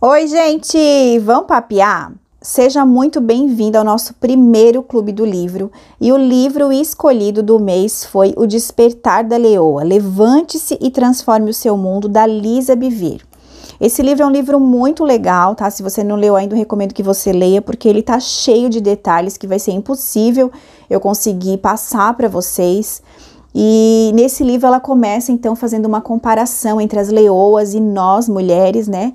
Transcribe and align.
Oi, 0.00 0.26
gente! 0.26 1.18
Vamos 1.20 1.46
papear? 1.46 2.12
Seja 2.42 2.84
muito 2.84 3.22
bem-vindo 3.22 3.78
ao 3.78 3.84
nosso 3.84 4.12
primeiro 4.14 4.82
Clube 4.82 5.12
do 5.12 5.24
Livro 5.24 5.72
e 5.98 6.12
o 6.12 6.16
livro 6.18 6.70
escolhido 6.70 7.42
do 7.42 7.58
mês 7.58 8.04
foi 8.04 8.34
O 8.36 8.46
Despertar 8.46 9.24
da 9.24 9.38
Leoa. 9.38 9.82
Levante-se 9.82 10.76
e 10.78 10.90
transforme 10.90 11.48
o 11.48 11.54
seu 11.54 11.76
mundo, 11.76 12.06
da 12.06 12.26
Lisa 12.26 12.76
Bivir. 12.76 13.24
Esse 13.80 14.02
livro 14.02 14.24
é 14.24 14.26
um 14.26 14.32
livro 14.32 14.60
muito 14.60 15.04
legal, 15.04 15.54
tá? 15.54 15.70
Se 15.70 15.82
você 15.82 16.04
não 16.04 16.16
leu 16.16 16.36
ainda, 16.36 16.54
eu 16.54 16.58
recomendo 16.58 16.92
que 16.92 17.02
você 17.02 17.32
leia, 17.32 17.62
porque 17.62 17.88
ele 17.88 18.02
tá 18.02 18.20
cheio 18.20 18.68
de 18.68 18.80
detalhes 18.80 19.38
que 19.38 19.46
vai 19.46 19.58
ser 19.58 19.72
impossível 19.72 20.50
eu 20.90 21.00
conseguir 21.00 21.58
passar 21.58 22.14
para 22.14 22.28
vocês. 22.28 23.00
E 23.54 24.10
nesse 24.12 24.42
livro 24.42 24.66
ela 24.66 24.80
começa 24.80 25.30
então 25.30 25.54
fazendo 25.56 25.86
uma 25.86 26.00
comparação 26.00 26.80
entre 26.80 26.98
as 26.98 27.08
leoas 27.08 27.72
e 27.72 27.80
nós 27.80 28.28
mulheres, 28.28 28.86
né? 28.88 29.14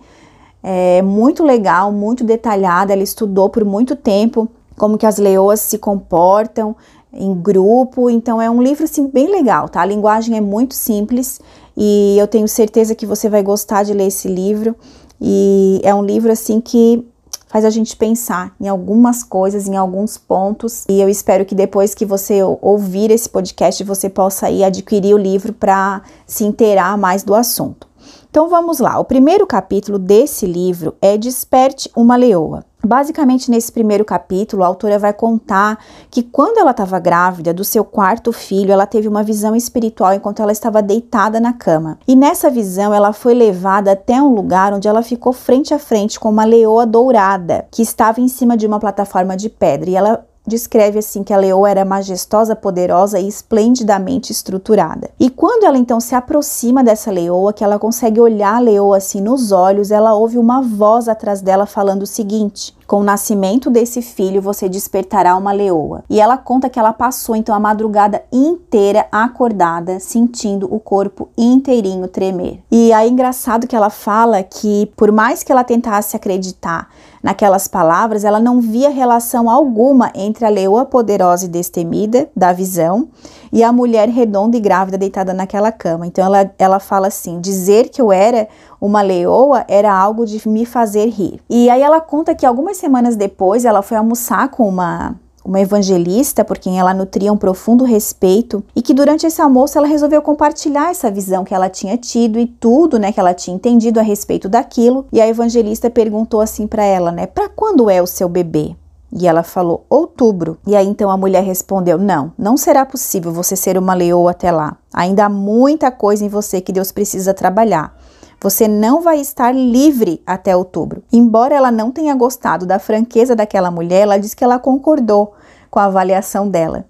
É 0.63 1.01
muito 1.01 1.43
legal, 1.43 1.91
muito 1.91 2.23
detalhada. 2.23 2.93
Ela 2.93 3.03
estudou 3.03 3.49
por 3.49 3.63
muito 3.63 3.95
tempo 3.95 4.47
como 4.77 4.97
que 4.97 5.05
as 5.05 5.17
leoas 5.17 5.59
se 5.59 5.77
comportam 5.77 6.75
em 7.13 7.33
grupo. 7.33 8.09
Então 8.09 8.41
é 8.41 8.49
um 8.49 8.61
livro 8.61 8.83
assim 8.83 9.07
bem 9.07 9.29
legal, 9.29 9.69
tá? 9.69 9.81
A 9.81 9.85
linguagem 9.85 10.37
é 10.37 10.41
muito 10.41 10.75
simples 10.75 11.39
e 11.75 12.17
eu 12.17 12.27
tenho 12.27 12.47
certeza 12.47 12.95
que 12.95 13.05
você 13.05 13.29
vai 13.29 13.43
gostar 13.43 13.83
de 13.83 13.93
ler 13.93 14.07
esse 14.07 14.27
livro. 14.27 14.75
E 15.21 15.81
é 15.83 15.93
um 15.93 16.03
livro 16.03 16.31
assim 16.31 16.61
que 16.61 17.05
faz 17.47 17.65
a 17.65 17.69
gente 17.69 17.95
pensar 17.97 18.53
em 18.61 18.67
algumas 18.67 19.23
coisas, 19.23 19.67
em 19.67 19.75
alguns 19.75 20.17
pontos. 20.17 20.85
E 20.87 21.01
eu 21.01 21.09
espero 21.09 21.45
que 21.45 21.55
depois 21.55 21.95
que 21.95 22.05
você 22.05 22.41
ouvir 22.61 23.11
esse 23.11 23.27
podcast, 23.27 23.83
você 23.83 24.07
possa 24.07 24.49
ir 24.49 24.63
adquirir 24.63 25.15
o 25.15 25.17
livro 25.17 25.51
para 25.51 26.03
se 26.27 26.45
inteirar 26.45 26.97
mais 26.97 27.23
do 27.23 27.33
assunto. 27.33 27.88
Então 28.29 28.47
vamos 28.47 28.79
lá. 28.79 28.99
O 28.99 29.05
primeiro 29.05 29.47
capítulo 29.47 29.97
desse 29.97 30.45
livro 30.45 30.95
é 31.01 31.17
Desperte 31.17 31.89
uma 31.95 32.15
Leoa. 32.15 32.63
Basicamente, 32.85 33.51
nesse 33.51 33.71
primeiro 33.71 34.05
capítulo, 34.05 34.63
a 34.63 34.67
autora 34.67 34.97
vai 34.97 35.11
contar 35.11 35.77
que 36.09 36.23
quando 36.23 36.59
ela 36.59 36.71
estava 36.71 36.97
grávida 36.97 37.53
do 37.53 37.63
seu 37.65 37.83
quarto 37.83 38.31
filho, 38.31 38.71
ela 38.71 38.85
teve 38.85 39.05
uma 39.05 39.21
visão 39.21 39.53
espiritual 39.53 40.13
enquanto 40.13 40.41
ela 40.41 40.51
estava 40.51 40.81
deitada 40.81 41.41
na 41.41 41.51
cama. 41.51 41.99
E 42.07 42.15
nessa 42.15 42.49
visão, 42.49 42.93
ela 42.93 43.11
foi 43.11 43.33
levada 43.33 43.91
até 43.91 44.21
um 44.21 44.33
lugar 44.33 44.73
onde 44.73 44.87
ela 44.87 45.03
ficou 45.03 45.33
frente 45.33 45.73
a 45.73 45.79
frente 45.79 46.17
com 46.17 46.29
uma 46.29 46.45
leoa 46.45 46.85
dourada 46.85 47.67
que 47.69 47.81
estava 47.81 48.21
em 48.21 48.29
cima 48.29 48.55
de 48.55 48.65
uma 48.65 48.79
plataforma 48.79 49.35
de 49.35 49.49
pedra. 49.49 49.89
E 49.89 49.95
ela 49.95 50.25
descreve 50.49 50.99
assim 50.99 51.23
que 51.23 51.33
a 51.33 51.37
leoa 51.37 51.69
era 51.69 51.85
majestosa, 51.85 52.55
poderosa 52.55 53.17
e 53.19 53.27
esplendidamente 53.27 54.33
estruturada. 54.33 55.09
E 55.17 55.29
quando 55.29 55.63
ela 55.63 55.77
então 55.77 56.01
se 56.01 56.13
aproxima 56.13 56.83
dessa 56.83 57.09
leoa, 57.11 57.53
que 57.53 57.63
ela 57.63 57.79
consegue 57.79 58.19
olhar 58.19 58.55
a 58.55 58.59
leoa 58.59 58.97
assim 58.97 59.21
nos 59.21 59.53
olhos, 59.53 59.91
ela 59.91 60.13
ouve 60.13 60.37
uma 60.37 60.61
voz 60.61 61.07
atrás 61.07 61.39
dela 61.39 61.65
falando 61.65 62.01
o 62.01 62.07
seguinte: 62.07 62.75
com 62.89 63.01
o 63.01 63.03
nascimento 63.03 63.69
desse 63.69 64.01
filho, 64.01 64.41
você 64.41 64.67
despertará 64.67 65.35
uma 65.35 65.51
leoa. 65.51 66.03
E 66.09 66.19
ela 66.19 66.37
conta 66.37 66.67
que 66.67 66.79
ela 66.79 66.91
passou 66.91 67.35
então 67.35 67.53
a 67.53 67.59
madrugada 67.59 68.23
inteira 68.31 69.05
acordada, 69.11 69.99
sentindo 69.99 70.67
o 70.73 70.79
corpo 70.79 71.29
inteirinho 71.37 72.07
tremer. 72.07 72.59
E 72.71 72.91
é 72.91 73.07
engraçado 73.07 73.67
que 73.67 73.75
ela 73.75 73.91
fala 73.91 74.41
que, 74.41 74.91
por 74.97 75.11
mais 75.11 75.43
que 75.43 75.51
ela 75.51 75.63
tentasse 75.63 76.15
acreditar 76.15 76.89
naquelas 77.23 77.67
palavras, 77.67 78.23
ela 78.23 78.39
não 78.39 78.61
via 78.61 78.89
relação 78.89 79.49
alguma 79.49 80.11
entre 80.15 80.45
a 80.45 80.49
leoa 80.49 80.85
poderosa 80.85 81.45
e 81.45 81.49
destemida 81.49 82.29
da 82.35 82.53
visão 82.53 83.09
e 83.51 83.63
a 83.63 83.71
mulher 83.71 84.09
redonda 84.09 84.57
e 84.57 84.59
grávida 84.59 84.97
deitada 84.97 85.33
naquela 85.33 85.71
cama. 85.71 86.05
Então 86.05 86.23
ela, 86.23 86.51
ela 86.57 86.79
fala 86.79 87.07
assim: 87.07 87.39
dizer 87.39 87.89
que 87.89 88.01
eu 88.01 88.11
era 88.11 88.47
uma 88.79 89.01
leoa 89.01 89.65
era 89.67 89.93
algo 89.93 90.25
de 90.25 90.47
me 90.47 90.65
fazer 90.65 91.07
rir. 91.09 91.41
E 91.49 91.69
aí 91.69 91.81
ela 91.81 91.99
conta 91.99 92.35
que 92.35 92.45
algumas 92.45 92.77
semanas 92.77 93.15
depois 93.15 93.65
ela 93.65 93.81
foi 93.81 93.97
almoçar 93.97 94.49
com 94.49 94.67
uma 94.67 95.15
uma 95.49 95.59
evangelista 95.59 96.45
por 96.45 96.59
quem 96.59 96.79
ela 96.79 96.93
nutria 96.93 97.33
um 97.33 97.37
profundo 97.37 97.83
respeito 97.83 98.63
e 98.75 98.83
que 98.83 98.93
durante 98.93 99.25
esse 99.25 99.41
almoço 99.41 99.79
ela 99.79 99.87
resolveu 99.87 100.21
compartilhar 100.21 100.91
essa 100.91 101.09
visão 101.09 101.43
que 101.43 101.55
ela 101.55 101.67
tinha 101.67 101.97
tido 101.97 102.37
e 102.37 102.45
tudo, 102.45 102.99
né, 102.99 103.11
que 103.11 103.19
ela 103.19 103.33
tinha 103.33 103.55
entendido 103.55 103.99
a 103.99 104.03
respeito 104.03 104.47
daquilo. 104.47 105.07
E 105.11 105.19
a 105.19 105.27
evangelista 105.27 105.89
perguntou 105.89 106.39
assim 106.39 106.67
para 106.67 106.83
ela, 106.83 107.11
né, 107.11 107.25
para 107.25 107.49
quando 107.49 107.89
é 107.89 107.99
o 107.99 108.05
seu 108.05 108.29
bebê? 108.29 108.75
E 109.11 109.27
ela 109.27 109.41
falou 109.41 109.87
outubro. 109.89 110.59
E 110.67 110.75
aí 110.75 110.85
então 110.85 111.09
a 111.09 111.17
mulher 111.17 111.43
respondeu: 111.43 111.97
Não, 111.97 112.31
não 112.37 112.55
será 112.55 112.85
possível 112.85 113.31
você 113.31 113.55
ser 113.55 113.75
uma 113.75 113.95
leoa 113.95 114.29
até 114.29 114.51
lá. 114.51 114.77
Ainda 114.93 115.25
há 115.25 115.29
muita 115.29 115.89
coisa 115.89 116.23
em 116.23 116.29
você 116.29 116.61
que 116.61 116.71
Deus 116.71 116.91
precisa 116.91 117.33
trabalhar. 117.33 117.97
Você 118.41 118.67
não 118.67 119.01
vai 119.01 119.19
estar 119.19 119.51
livre 119.51 120.21
até 120.25 120.55
outubro. 120.55 121.03
Embora 121.11 121.55
ela 121.55 121.71
não 121.71 121.91
tenha 121.91 122.15
gostado 122.15 122.67
da 122.67 122.77
franqueza 122.77 123.35
daquela 123.35 123.71
mulher, 123.71 124.03
ela 124.03 124.17
disse 124.17 124.35
que 124.35 124.43
ela 124.43 124.59
concordou 124.59 125.33
com 125.69 125.79
a 125.79 125.85
avaliação 125.85 126.47
dela. 126.47 126.85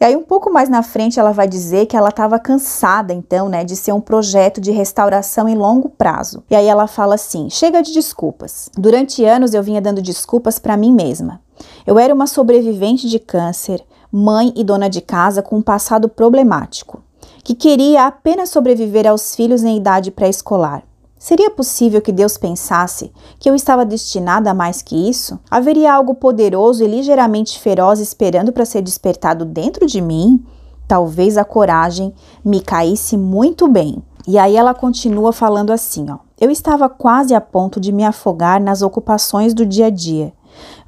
E 0.00 0.04
aí 0.04 0.16
um 0.16 0.22
pouco 0.22 0.52
mais 0.52 0.68
na 0.68 0.82
frente 0.82 1.18
ela 1.18 1.32
vai 1.32 1.48
dizer 1.48 1.86
que 1.86 1.96
ela 1.96 2.08
estava 2.08 2.38
cansada 2.38 3.12
então, 3.12 3.48
né, 3.48 3.64
de 3.64 3.76
ser 3.76 3.92
um 3.92 4.00
projeto 4.00 4.60
de 4.60 4.70
restauração 4.70 5.48
em 5.48 5.54
longo 5.54 5.88
prazo. 5.88 6.42
E 6.50 6.54
aí 6.54 6.66
ela 6.66 6.86
fala 6.86 7.14
assim: 7.14 7.48
"Chega 7.48 7.82
de 7.82 7.92
desculpas. 7.92 8.68
Durante 8.76 9.24
anos 9.24 9.54
eu 9.54 9.62
vinha 9.62 9.80
dando 9.80 10.02
desculpas 10.02 10.58
para 10.58 10.76
mim 10.76 10.92
mesma. 10.92 11.40
Eu 11.86 11.98
era 11.98 12.12
uma 12.12 12.26
sobrevivente 12.26 13.08
de 13.08 13.18
câncer, 13.18 13.82
mãe 14.10 14.52
e 14.56 14.64
dona 14.64 14.88
de 14.88 15.00
casa 15.00 15.42
com 15.42 15.56
um 15.56 15.62
passado 15.62 16.08
problemático, 16.08 17.02
que 17.42 17.54
queria 17.54 18.06
apenas 18.06 18.50
sobreviver 18.50 19.06
aos 19.06 19.34
filhos 19.34 19.62
em 19.62 19.76
idade 19.76 20.10
pré-escolar. 20.10 20.82
Seria 21.22 21.52
possível 21.52 22.02
que 22.02 22.10
Deus 22.10 22.36
pensasse 22.36 23.12
que 23.38 23.48
eu 23.48 23.54
estava 23.54 23.86
destinada 23.86 24.50
a 24.50 24.54
mais 24.54 24.82
que 24.82 25.08
isso? 25.08 25.38
Haveria 25.48 25.94
algo 25.94 26.16
poderoso 26.16 26.82
e 26.82 26.88
ligeiramente 26.88 27.60
feroz 27.60 28.00
esperando 28.00 28.52
para 28.52 28.64
ser 28.64 28.82
despertado 28.82 29.44
dentro 29.44 29.86
de 29.86 30.00
mim? 30.00 30.44
Talvez 30.88 31.38
a 31.38 31.44
coragem 31.44 32.12
me 32.44 32.60
caísse 32.60 33.16
muito 33.16 33.68
bem. 33.68 34.02
E 34.26 34.36
aí 34.36 34.56
ela 34.56 34.74
continua 34.74 35.32
falando 35.32 35.70
assim, 35.70 36.10
ó. 36.10 36.18
Eu 36.40 36.50
estava 36.50 36.88
quase 36.88 37.36
a 37.36 37.40
ponto 37.40 37.78
de 37.78 37.92
me 37.92 38.02
afogar 38.02 38.60
nas 38.60 38.82
ocupações 38.82 39.54
do 39.54 39.64
dia 39.64 39.86
a 39.86 39.90
dia. 39.90 40.32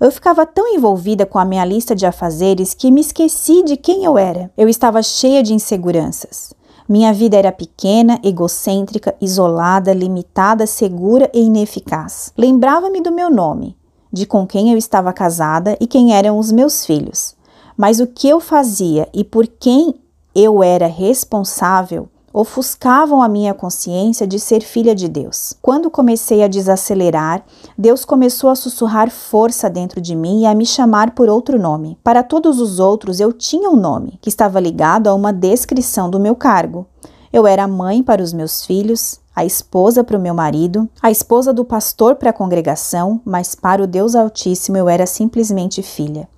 Eu 0.00 0.10
ficava 0.10 0.44
tão 0.44 0.66
envolvida 0.66 1.24
com 1.24 1.38
a 1.38 1.44
minha 1.44 1.64
lista 1.64 1.94
de 1.94 2.06
afazeres 2.06 2.74
que 2.74 2.90
me 2.90 3.02
esqueci 3.02 3.62
de 3.62 3.76
quem 3.76 4.02
eu 4.02 4.18
era. 4.18 4.50
Eu 4.56 4.68
estava 4.68 5.00
cheia 5.00 5.44
de 5.44 5.54
inseguranças. 5.54 6.52
Minha 6.88 7.14
vida 7.14 7.36
era 7.36 7.50
pequena, 7.50 8.20
egocêntrica, 8.22 9.14
isolada, 9.20 9.92
limitada, 9.94 10.66
segura 10.66 11.30
e 11.32 11.40
ineficaz. 11.40 12.32
Lembrava-me 12.36 13.00
do 13.00 13.10
meu 13.10 13.30
nome, 13.30 13.74
de 14.12 14.26
com 14.26 14.46
quem 14.46 14.70
eu 14.70 14.76
estava 14.76 15.12
casada 15.12 15.76
e 15.80 15.86
quem 15.86 16.14
eram 16.14 16.38
os 16.38 16.52
meus 16.52 16.84
filhos. 16.84 17.34
Mas 17.76 18.00
o 18.00 18.06
que 18.06 18.28
eu 18.28 18.38
fazia 18.38 19.08
e 19.14 19.24
por 19.24 19.46
quem 19.46 19.94
eu 20.34 20.62
era 20.62 20.86
responsável 20.86 22.08
ofuscavam 22.34 23.22
a 23.22 23.28
minha 23.28 23.54
consciência 23.54 24.26
de 24.26 24.40
ser 24.40 24.60
filha 24.60 24.92
de 24.92 25.08
Deus. 25.08 25.54
Quando 25.62 25.88
comecei 25.88 26.42
a 26.42 26.48
desacelerar, 26.48 27.44
Deus 27.78 28.04
começou 28.04 28.50
a 28.50 28.56
sussurrar 28.56 29.08
força 29.08 29.70
dentro 29.70 30.00
de 30.00 30.16
mim 30.16 30.42
e 30.42 30.46
a 30.46 30.52
me 30.52 30.66
chamar 30.66 31.12
por 31.12 31.28
outro 31.28 31.60
nome. 31.60 31.96
Para 32.02 32.24
todos 32.24 32.60
os 32.60 32.80
outros, 32.80 33.20
eu 33.20 33.32
tinha 33.32 33.70
um 33.70 33.76
nome, 33.76 34.18
que 34.20 34.28
estava 34.28 34.58
ligado 34.58 35.06
a 35.06 35.14
uma 35.14 35.32
descrição 35.32 36.10
do 36.10 36.18
meu 36.18 36.34
cargo. 36.34 36.84
Eu 37.32 37.46
era 37.46 37.68
mãe 37.68 38.02
para 38.02 38.22
os 38.22 38.32
meus 38.32 38.66
filhos, 38.66 39.20
a 39.34 39.44
esposa 39.44 40.02
para 40.02 40.16
o 40.16 40.20
meu 40.20 40.34
marido, 40.34 40.88
a 41.00 41.10
esposa 41.10 41.52
do 41.52 41.64
pastor 41.64 42.16
para 42.16 42.30
a 42.30 42.32
congregação, 42.32 43.20
mas 43.24 43.54
para 43.54 43.82
o 43.82 43.86
Deus 43.86 44.14
Altíssimo 44.14 44.76
eu 44.76 44.88
era 44.88 45.06
simplesmente 45.06 45.82
filha. 45.82 46.28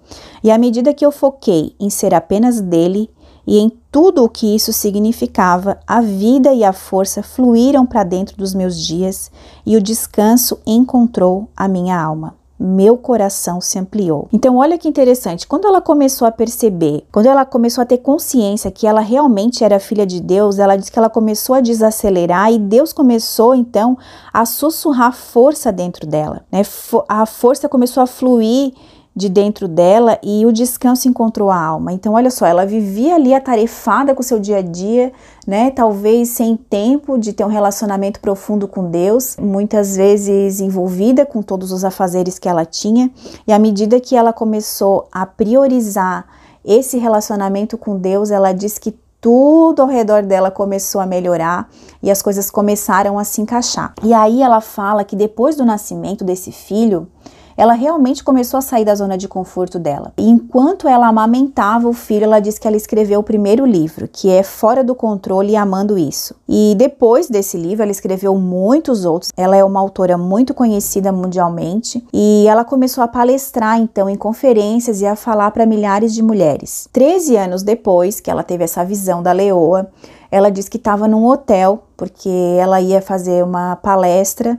E 0.42 0.50
à 0.50 0.58
medida 0.58 0.94
que 0.94 1.04
eu 1.04 1.12
foquei 1.12 1.74
em 1.80 1.90
ser 1.90 2.14
apenas 2.14 2.60
dele, 2.60 3.10
e 3.46 3.58
em 3.58 3.70
tudo 3.90 4.24
o 4.24 4.28
que 4.28 4.54
isso 4.54 4.72
significava, 4.72 5.78
a 5.86 6.00
vida 6.00 6.52
e 6.52 6.64
a 6.64 6.72
força 6.72 7.22
fluíram 7.22 7.86
para 7.86 8.02
dentro 8.02 8.36
dos 8.36 8.54
meus 8.54 8.78
dias 8.78 9.30
e 9.64 9.76
o 9.76 9.82
descanso 9.82 10.58
encontrou 10.66 11.48
a 11.56 11.68
minha 11.68 12.00
alma. 12.00 12.34
Meu 12.58 12.96
coração 12.96 13.60
se 13.60 13.78
ampliou. 13.78 14.28
Então, 14.32 14.56
olha 14.56 14.78
que 14.78 14.88
interessante. 14.88 15.46
Quando 15.46 15.68
ela 15.68 15.82
começou 15.82 16.26
a 16.26 16.32
perceber, 16.32 17.04
quando 17.12 17.26
ela 17.26 17.44
começou 17.44 17.82
a 17.82 17.86
ter 17.86 17.98
consciência 17.98 18.70
que 18.70 18.86
ela 18.86 19.00
realmente 19.00 19.62
era 19.62 19.78
filha 19.78 20.06
de 20.06 20.22
Deus, 20.22 20.58
ela 20.58 20.74
disse 20.74 20.90
que 20.90 20.98
ela 20.98 21.10
começou 21.10 21.54
a 21.54 21.60
desacelerar 21.60 22.50
e 22.50 22.58
Deus 22.58 22.94
começou 22.94 23.54
então 23.54 23.98
a 24.32 24.46
sussurrar 24.46 25.12
força 25.12 25.70
dentro 25.70 26.06
dela. 26.06 26.46
Né? 26.50 26.62
A 27.06 27.26
força 27.26 27.68
começou 27.68 28.02
a 28.02 28.06
fluir 28.06 28.72
de 29.16 29.30
dentro 29.30 29.66
dela 29.66 30.18
e 30.22 30.44
o 30.44 30.52
descanso 30.52 31.08
encontrou 31.08 31.50
a 31.50 31.58
alma. 31.58 31.90
Então, 31.90 32.12
olha 32.12 32.30
só, 32.30 32.44
ela 32.44 32.66
vivia 32.66 33.14
ali 33.14 33.32
atarefada 33.32 34.14
com 34.14 34.20
o 34.20 34.24
seu 34.24 34.38
dia 34.38 34.58
a 34.58 34.62
dia, 34.62 35.10
né? 35.46 35.70
Talvez 35.70 36.28
sem 36.28 36.54
tempo 36.54 37.16
de 37.16 37.32
ter 37.32 37.42
um 37.42 37.48
relacionamento 37.48 38.20
profundo 38.20 38.68
com 38.68 38.90
Deus, 38.90 39.38
muitas 39.40 39.96
vezes 39.96 40.60
envolvida 40.60 41.24
com 41.24 41.40
todos 41.40 41.72
os 41.72 41.82
afazeres 41.82 42.38
que 42.38 42.46
ela 42.48 42.66
tinha, 42.66 43.10
e 43.46 43.52
à 43.54 43.58
medida 43.58 43.98
que 43.98 44.14
ela 44.14 44.34
começou 44.34 45.08
a 45.10 45.24
priorizar 45.24 46.26
esse 46.62 46.98
relacionamento 46.98 47.78
com 47.78 47.96
Deus, 47.96 48.30
ela 48.30 48.52
diz 48.52 48.76
que 48.78 48.94
tudo 49.18 49.80
ao 49.80 49.88
redor 49.88 50.22
dela 50.22 50.50
começou 50.50 51.00
a 51.00 51.06
melhorar 51.06 51.70
e 52.02 52.10
as 52.10 52.20
coisas 52.20 52.50
começaram 52.50 53.18
a 53.18 53.24
se 53.24 53.40
encaixar. 53.40 53.94
E 54.02 54.12
aí 54.12 54.42
ela 54.42 54.60
fala 54.60 55.04
que 55.04 55.16
depois 55.16 55.56
do 55.56 55.64
nascimento 55.64 56.22
desse 56.22 56.52
filho, 56.52 57.08
ela 57.56 57.72
realmente 57.72 58.22
começou 58.22 58.58
a 58.58 58.60
sair 58.60 58.84
da 58.84 58.94
zona 58.94 59.16
de 59.16 59.26
conforto 59.26 59.78
dela. 59.78 60.12
E 60.18 60.28
enquanto 60.28 60.86
ela 60.86 61.08
amamentava 61.08 61.88
o 61.88 61.92
filho, 61.92 62.24
ela 62.24 62.40
disse 62.40 62.60
que 62.60 62.68
ela 62.68 62.76
escreveu 62.76 63.20
o 63.20 63.22
primeiro 63.22 63.64
livro, 63.64 64.08
que 64.12 64.30
é 64.30 64.42
Fora 64.42 64.84
do 64.84 64.94
Controle 64.94 65.52
e 65.52 65.56
Amando 65.56 65.98
Isso. 65.98 66.34
E 66.48 66.74
depois 66.76 67.28
desse 67.28 67.56
livro, 67.56 67.82
ela 67.82 67.92
escreveu 67.92 68.34
muitos 68.36 69.04
outros. 69.04 69.32
Ela 69.36 69.56
é 69.56 69.64
uma 69.64 69.80
autora 69.80 70.18
muito 70.18 70.52
conhecida 70.52 71.10
mundialmente 71.10 72.04
e 72.12 72.46
ela 72.48 72.64
começou 72.64 73.02
a 73.02 73.08
palestrar 73.08 73.78
então 73.80 74.08
em 74.10 74.16
conferências 74.16 75.00
e 75.00 75.06
a 75.06 75.16
falar 75.16 75.50
para 75.50 75.66
milhares 75.66 76.14
de 76.14 76.22
mulheres. 76.22 76.88
Treze 76.92 77.36
anos 77.36 77.62
depois 77.62 78.20
que 78.20 78.30
ela 78.30 78.42
teve 78.42 78.64
essa 78.64 78.84
visão 78.84 79.22
da 79.22 79.32
leoa, 79.32 79.88
ela 80.30 80.50
disse 80.50 80.70
que 80.70 80.76
estava 80.76 81.08
num 81.08 81.24
hotel 81.26 81.84
porque 81.96 82.28
ela 82.58 82.80
ia 82.80 83.00
fazer 83.00 83.42
uma 83.42 83.76
palestra 83.76 84.58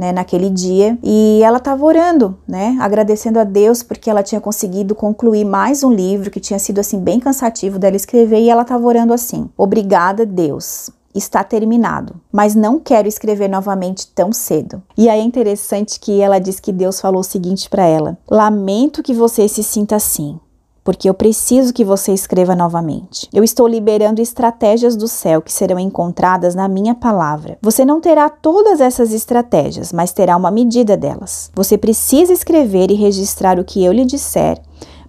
né, 0.00 0.12
naquele 0.12 0.48
dia, 0.48 0.98
e 1.02 1.42
ela 1.44 1.58
estava 1.58 1.84
orando, 1.84 2.38
né, 2.48 2.74
agradecendo 2.80 3.38
a 3.38 3.44
Deus 3.44 3.82
porque 3.82 4.08
ela 4.08 4.22
tinha 4.22 4.40
conseguido 4.40 4.94
concluir 4.94 5.44
mais 5.44 5.84
um 5.84 5.92
livro 5.92 6.30
que 6.30 6.40
tinha 6.40 6.58
sido 6.58 6.78
assim 6.78 6.98
bem 6.98 7.20
cansativo 7.20 7.78
dela 7.78 7.96
escrever, 7.96 8.40
e 8.40 8.48
ela 8.48 8.62
estava 8.62 8.86
orando 8.86 9.12
assim: 9.12 9.50
"Obrigada, 9.58 10.24
Deus, 10.24 10.88
está 11.14 11.44
terminado, 11.44 12.14
mas 12.32 12.54
não 12.54 12.80
quero 12.80 13.06
escrever 13.06 13.48
novamente 13.48 14.06
tão 14.06 14.32
cedo. 14.32 14.82
E 14.96 15.06
aí 15.06 15.20
é 15.20 15.22
interessante 15.22 16.00
que 16.00 16.18
ela 16.22 16.38
diz 16.38 16.58
que 16.58 16.72
Deus 16.72 16.98
falou 16.98 17.20
o 17.20 17.24
seguinte 17.24 17.68
para 17.68 17.84
ela: 17.84 18.16
Lamento 18.30 19.02
que 19.02 19.12
você 19.12 19.46
se 19.48 19.62
sinta 19.62 19.96
assim 19.96 20.40
porque 20.82 21.08
eu 21.08 21.14
preciso 21.14 21.72
que 21.72 21.84
você 21.84 22.12
escreva 22.12 22.54
novamente. 22.56 23.28
Eu 23.32 23.44
estou 23.44 23.66
liberando 23.66 24.20
estratégias 24.20 24.96
do 24.96 25.08
céu 25.08 25.42
que 25.42 25.52
serão 25.52 25.78
encontradas 25.78 26.54
na 26.54 26.68
minha 26.68 26.94
palavra. 26.94 27.58
Você 27.62 27.84
não 27.84 28.00
terá 28.00 28.28
todas 28.28 28.80
essas 28.80 29.12
estratégias, 29.12 29.92
mas 29.92 30.12
terá 30.12 30.36
uma 30.36 30.50
medida 30.50 30.96
delas. 30.96 31.50
Você 31.54 31.76
precisa 31.76 32.32
escrever 32.32 32.90
e 32.90 32.94
registrar 32.94 33.58
o 33.58 33.64
que 33.64 33.84
eu 33.84 33.92
lhe 33.92 34.04
disser 34.04 34.60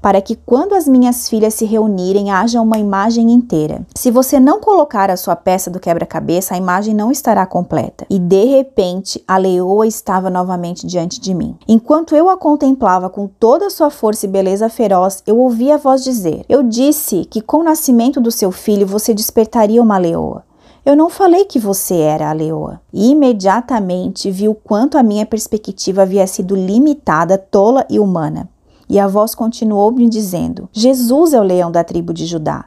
para 0.02 0.22
que 0.22 0.36
quando 0.36 0.74
as 0.74 0.88
minhas 0.88 1.30
filhas 1.30 1.54
se 1.54 1.66
reunirem 1.66 2.32
haja 2.32 2.60
uma 2.60 2.78
imagem 2.78 3.32
inteira. 3.32 3.86
Se 3.96 4.10
você 4.10 4.40
não 4.40 4.60
colocar 4.60 5.12
a 5.12 5.18
sua 5.18 5.36
peça 5.36 5.70
do 5.70 5.80
quebra-cabeça, 5.80 6.56
a 6.56 6.58
imagem 6.58 6.96
não 6.96 7.12
estará 7.12 7.46
completa. 7.46 8.06
E 8.10 8.18
de 8.18 8.46
repente, 8.46 9.24
a 9.28 9.38
leoa 9.38 9.86
estava 9.86 10.30
novamente 10.30 10.88
diante 10.88 11.20
de 11.20 11.34
mim. 11.34 11.56
Enquanto 11.68 12.16
eu 12.16 12.30
a 12.30 12.38
contemplava 12.38 13.10
com 13.10 13.28
toda 13.28 13.68
a 13.68 13.70
sua 13.70 13.90
força 13.90 14.26
e 14.26 14.30
beleza 14.30 14.70
feroz, 14.70 15.22
eu 15.28 15.38
ouvi 15.38 15.72
a 15.72 15.78
voz 15.78 16.04
dizer: 16.04 16.44
Eu 16.50 16.64
disse 16.64 17.26
que 17.26 17.42
com 17.42 17.58
o 17.58 17.64
nascimento 17.64 18.20
do 18.20 18.32
seu 18.32 18.52
filho 18.52 18.88
você 18.88 19.14
despertaria 19.14 19.82
uma 19.82 19.98
leoa. 19.98 20.44
Eu 20.84 20.96
não 20.96 21.12
falei 21.12 21.46
que 21.46 21.60
você 21.60 21.96
era 21.96 22.30
a 22.30 22.34
leoa. 22.34 22.82
E 22.92 23.12
imediatamente 23.12 24.32
vi 24.32 24.50
o 24.50 24.56
quanto 24.56 24.98
a 24.98 25.04
minha 25.04 25.28
perspectiva 25.28 26.02
havia 26.02 26.26
sido 26.26 26.56
limitada, 26.56 27.38
tola 27.38 27.86
e 27.88 28.00
humana. 28.00 28.50
E 28.92 29.00
a 29.00 29.08
voz 29.08 29.34
continuou 29.34 29.90
me 29.90 30.10
dizendo: 30.10 30.68
Jesus 30.74 31.32
é 31.32 31.40
o 31.40 31.44
leão 31.44 31.72
da 31.72 31.82
tribo 31.82 32.14
de 32.14 32.26
Judá, 32.26 32.66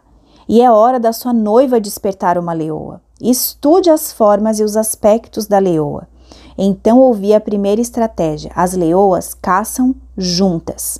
e 0.48 0.62
é 0.62 0.70
hora 0.70 0.98
da 0.98 1.12
sua 1.12 1.34
noiva 1.34 1.78
despertar 1.78 2.38
uma 2.38 2.54
leoa. 2.54 3.02
Estude 3.20 3.90
as 3.90 4.10
formas 4.10 4.58
e 4.58 4.64
os 4.64 4.74
aspectos 4.74 5.46
da 5.46 5.58
leoa. 5.58 6.08
Então 6.56 6.98
ouvi 6.98 7.34
a 7.34 7.40
primeira 7.40 7.78
estratégia: 7.78 8.50
as 8.56 8.72
leoas 8.72 9.34
caçam 9.34 9.94
juntas. 10.16 10.98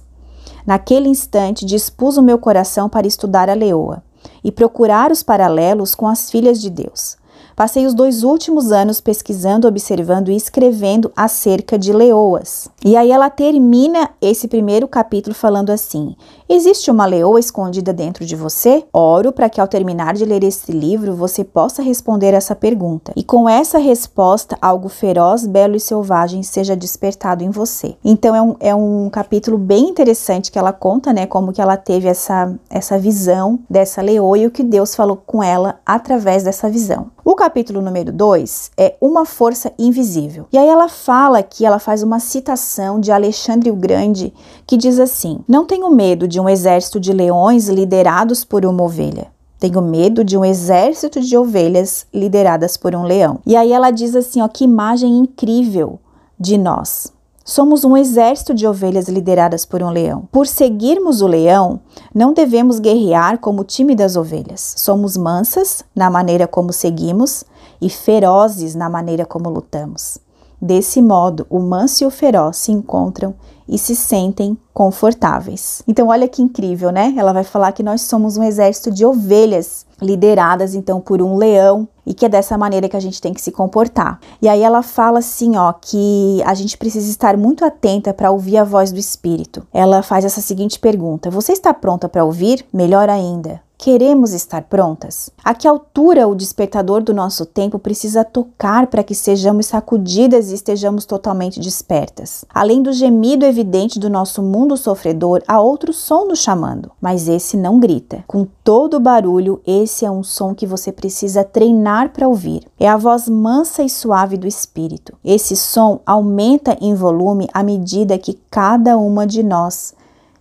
Naquele 0.66 1.08
instante 1.08 1.64
dispus 1.64 2.18
o 2.18 2.22
meu 2.22 2.38
coração 2.38 2.86
para 2.86 3.06
estudar 3.06 3.48
a 3.48 3.54
leoa 3.54 4.02
e 4.44 4.52
procurar 4.52 5.10
os 5.10 5.22
paralelos 5.22 5.94
com 5.94 6.06
as 6.06 6.30
filhas 6.30 6.60
de 6.60 6.68
Deus. 6.68 7.16
Passei 7.56 7.86
os 7.86 7.94
dois 7.94 8.24
últimos 8.24 8.72
anos 8.72 9.00
pesquisando, 9.00 9.68
observando 9.68 10.28
e 10.28 10.36
escrevendo 10.36 11.12
acerca 11.14 11.78
de 11.78 11.92
leoas. 11.92 12.68
E 12.84 12.96
aí 12.96 13.12
ela 13.12 13.30
termina 13.30 14.10
esse 14.20 14.48
primeiro 14.48 14.88
capítulo 14.88 15.34
falando 15.34 15.70
assim: 15.70 16.16
Existe 16.46 16.90
uma 16.90 17.06
leoa 17.06 17.40
escondida 17.40 17.90
dentro 17.90 18.26
de 18.26 18.36
você? 18.36 18.84
Oro 18.92 19.32
para 19.32 19.48
que 19.48 19.58
ao 19.58 19.66
terminar 19.66 20.12
de 20.12 20.26
ler 20.26 20.44
este 20.44 20.72
livro 20.72 21.14
você 21.14 21.42
possa 21.42 21.82
responder 21.82 22.34
essa 22.34 22.54
pergunta. 22.54 23.12
E 23.16 23.24
com 23.24 23.48
essa 23.48 23.78
resposta, 23.78 24.58
algo 24.60 24.90
feroz, 24.90 25.46
belo 25.46 25.74
e 25.74 25.80
selvagem 25.80 26.42
seja 26.42 26.76
despertado 26.76 27.42
em 27.42 27.48
você. 27.48 27.96
Então 28.04 28.36
é 28.36 28.42
um, 28.42 28.56
é 28.60 28.74
um 28.74 29.08
capítulo 29.08 29.56
bem 29.56 29.88
interessante 29.88 30.52
que 30.52 30.58
ela 30.58 30.72
conta, 30.72 31.14
né, 31.14 31.24
como 31.24 31.50
que 31.50 31.62
ela 31.62 31.78
teve 31.78 32.08
essa, 32.08 32.54
essa 32.68 32.98
visão 32.98 33.58
dessa 33.68 34.02
leoa 34.02 34.36
e 34.36 34.46
o 34.46 34.50
que 34.50 34.62
Deus 34.62 34.94
falou 34.94 35.16
com 35.16 35.42
ela 35.42 35.80
através 35.86 36.42
dessa 36.42 36.68
visão. 36.68 37.10
O 37.24 37.34
capítulo 37.34 37.80
número 37.80 38.12
2 38.12 38.72
é 38.76 38.96
Uma 39.00 39.24
Força 39.24 39.72
Invisível. 39.78 40.44
E 40.52 40.58
aí 40.58 40.68
ela 40.68 40.90
fala 40.90 41.42
que 41.42 41.64
ela 41.64 41.78
faz 41.78 42.02
uma 42.02 42.20
citação 42.20 43.00
de 43.00 43.10
Alexandre 43.10 43.70
o 43.70 43.76
Grande 43.76 44.30
que 44.66 44.76
diz 44.76 44.98
assim: 44.98 45.40
Não 45.46 45.64
tenho 45.64 45.90
medo 45.90 46.26
de 46.26 46.40
um 46.40 46.48
exército 46.48 46.98
de 46.98 47.12
leões 47.12 47.68
liderados 47.68 48.44
por 48.44 48.64
uma 48.64 48.82
ovelha. 48.82 49.34
Tenho 49.58 49.80
medo 49.80 50.22
de 50.22 50.36
um 50.36 50.44
exército 50.44 51.20
de 51.22 51.36
ovelhas 51.38 52.06
lideradas 52.12 52.76
por 52.76 52.94
um 52.94 53.04
leão. 53.04 53.38
E 53.46 53.56
aí 53.56 53.72
ela 53.72 53.90
diz 53.90 54.14
assim, 54.14 54.42
ó, 54.42 54.48
que 54.48 54.64
imagem 54.64 55.16
incrível 55.16 55.98
de 56.38 56.58
nós. 56.58 57.10
Somos 57.42 57.84
um 57.84 57.96
exército 57.96 58.52
de 58.52 58.66
ovelhas 58.66 59.08
lideradas 59.08 59.64
por 59.64 59.82
um 59.82 59.90
leão. 59.90 60.28
Por 60.32 60.46
seguirmos 60.46 61.22
o 61.22 61.26
leão, 61.26 61.80
não 62.14 62.32
devemos 62.32 62.78
guerrear 62.78 63.38
como 63.38 63.62
o 63.62 63.64
time 63.64 63.94
das 63.94 64.16
ovelhas. 64.16 64.74
Somos 64.76 65.16
mansas 65.16 65.82
na 65.94 66.10
maneira 66.10 66.46
como 66.46 66.72
seguimos 66.72 67.44
e 67.80 67.88
ferozes 67.88 68.74
na 68.74 68.90
maneira 68.90 69.24
como 69.26 69.50
lutamos. 69.50 70.18
Desse 70.60 71.02
modo, 71.02 71.46
o 71.50 71.58
manso 71.58 72.04
e 72.04 72.06
o 72.06 72.10
feroz 72.10 72.56
se 72.56 72.72
encontram 72.72 73.34
e 73.68 73.78
se 73.78 73.96
sentem 73.96 74.56
confortáveis. 74.72 75.82
Então, 75.86 76.08
olha 76.08 76.28
que 76.28 76.42
incrível, 76.42 76.90
né? 76.90 77.14
Ela 77.16 77.32
vai 77.32 77.44
falar 77.44 77.72
que 77.72 77.82
nós 77.82 78.02
somos 78.02 78.36
um 78.36 78.42
exército 78.42 78.90
de 78.90 79.04
ovelhas 79.04 79.86
lideradas 80.00 80.74
então 80.74 81.00
por 81.00 81.22
um 81.22 81.36
leão 81.36 81.88
e 82.06 82.12
que 82.12 82.26
é 82.26 82.28
dessa 82.28 82.58
maneira 82.58 82.88
que 82.88 82.96
a 82.96 83.00
gente 83.00 83.20
tem 83.20 83.32
que 83.32 83.40
se 83.40 83.50
comportar. 83.50 84.20
E 84.42 84.48
aí 84.48 84.62
ela 84.62 84.82
fala 84.82 85.20
assim, 85.20 85.56
ó, 85.56 85.72
que 85.72 86.42
a 86.44 86.52
gente 86.54 86.76
precisa 86.76 87.08
estar 87.08 87.36
muito 87.36 87.64
atenta 87.64 88.12
para 88.12 88.30
ouvir 88.30 88.58
a 88.58 88.64
voz 88.64 88.92
do 88.92 88.98
espírito. 88.98 89.66
Ela 89.72 90.02
faz 90.02 90.24
essa 90.24 90.40
seguinte 90.40 90.78
pergunta: 90.78 91.30
Você 91.30 91.52
está 91.52 91.72
pronta 91.72 92.08
para 92.08 92.24
ouvir? 92.24 92.64
Melhor 92.72 93.08
ainda, 93.08 93.62
Queremos 93.76 94.32
estar 94.32 94.62
prontas? 94.62 95.28
A 95.44 95.52
que 95.52 95.68
altura 95.68 96.26
o 96.26 96.34
despertador 96.34 97.02
do 97.02 97.12
nosso 97.12 97.44
tempo 97.44 97.78
precisa 97.78 98.24
tocar 98.24 98.86
para 98.86 99.02
que 99.02 99.14
sejamos 99.14 99.66
sacudidas 99.66 100.50
e 100.50 100.54
estejamos 100.54 101.04
totalmente 101.04 101.60
despertas? 101.60 102.46
Além 102.48 102.82
do 102.82 102.92
gemido 102.92 103.44
evidente 103.44 103.98
do 103.98 104.08
nosso 104.08 104.42
mundo 104.42 104.76
sofredor, 104.76 105.42
há 105.46 105.60
outro 105.60 105.92
som 105.92 106.24
nos 106.24 106.38
chamando, 106.38 106.92
mas 106.98 107.28
esse 107.28 107.56
não 107.56 107.78
grita. 107.78 108.24
Com 108.26 108.46
todo 108.62 108.94
o 108.94 109.00
barulho, 109.00 109.60
esse 109.66 110.06
é 110.06 110.10
um 110.10 110.22
som 110.22 110.54
que 110.54 110.66
você 110.66 110.90
precisa 110.90 111.44
treinar 111.44 112.10
para 112.10 112.28
ouvir. 112.28 112.62
É 112.80 112.88
a 112.88 112.96
voz 112.96 113.28
mansa 113.28 113.82
e 113.82 113.90
suave 113.90 114.38
do 114.38 114.46
espírito. 114.46 115.14
Esse 115.22 115.56
som 115.56 116.00
aumenta 116.06 116.78
em 116.80 116.94
volume 116.94 117.48
à 117.52 117.62
medida 117.62 118.18
que 118.18 118.38
cada 118.50 118.96
uma 118.96 119.26
de 119.26 119.42
nós 119.42 119.92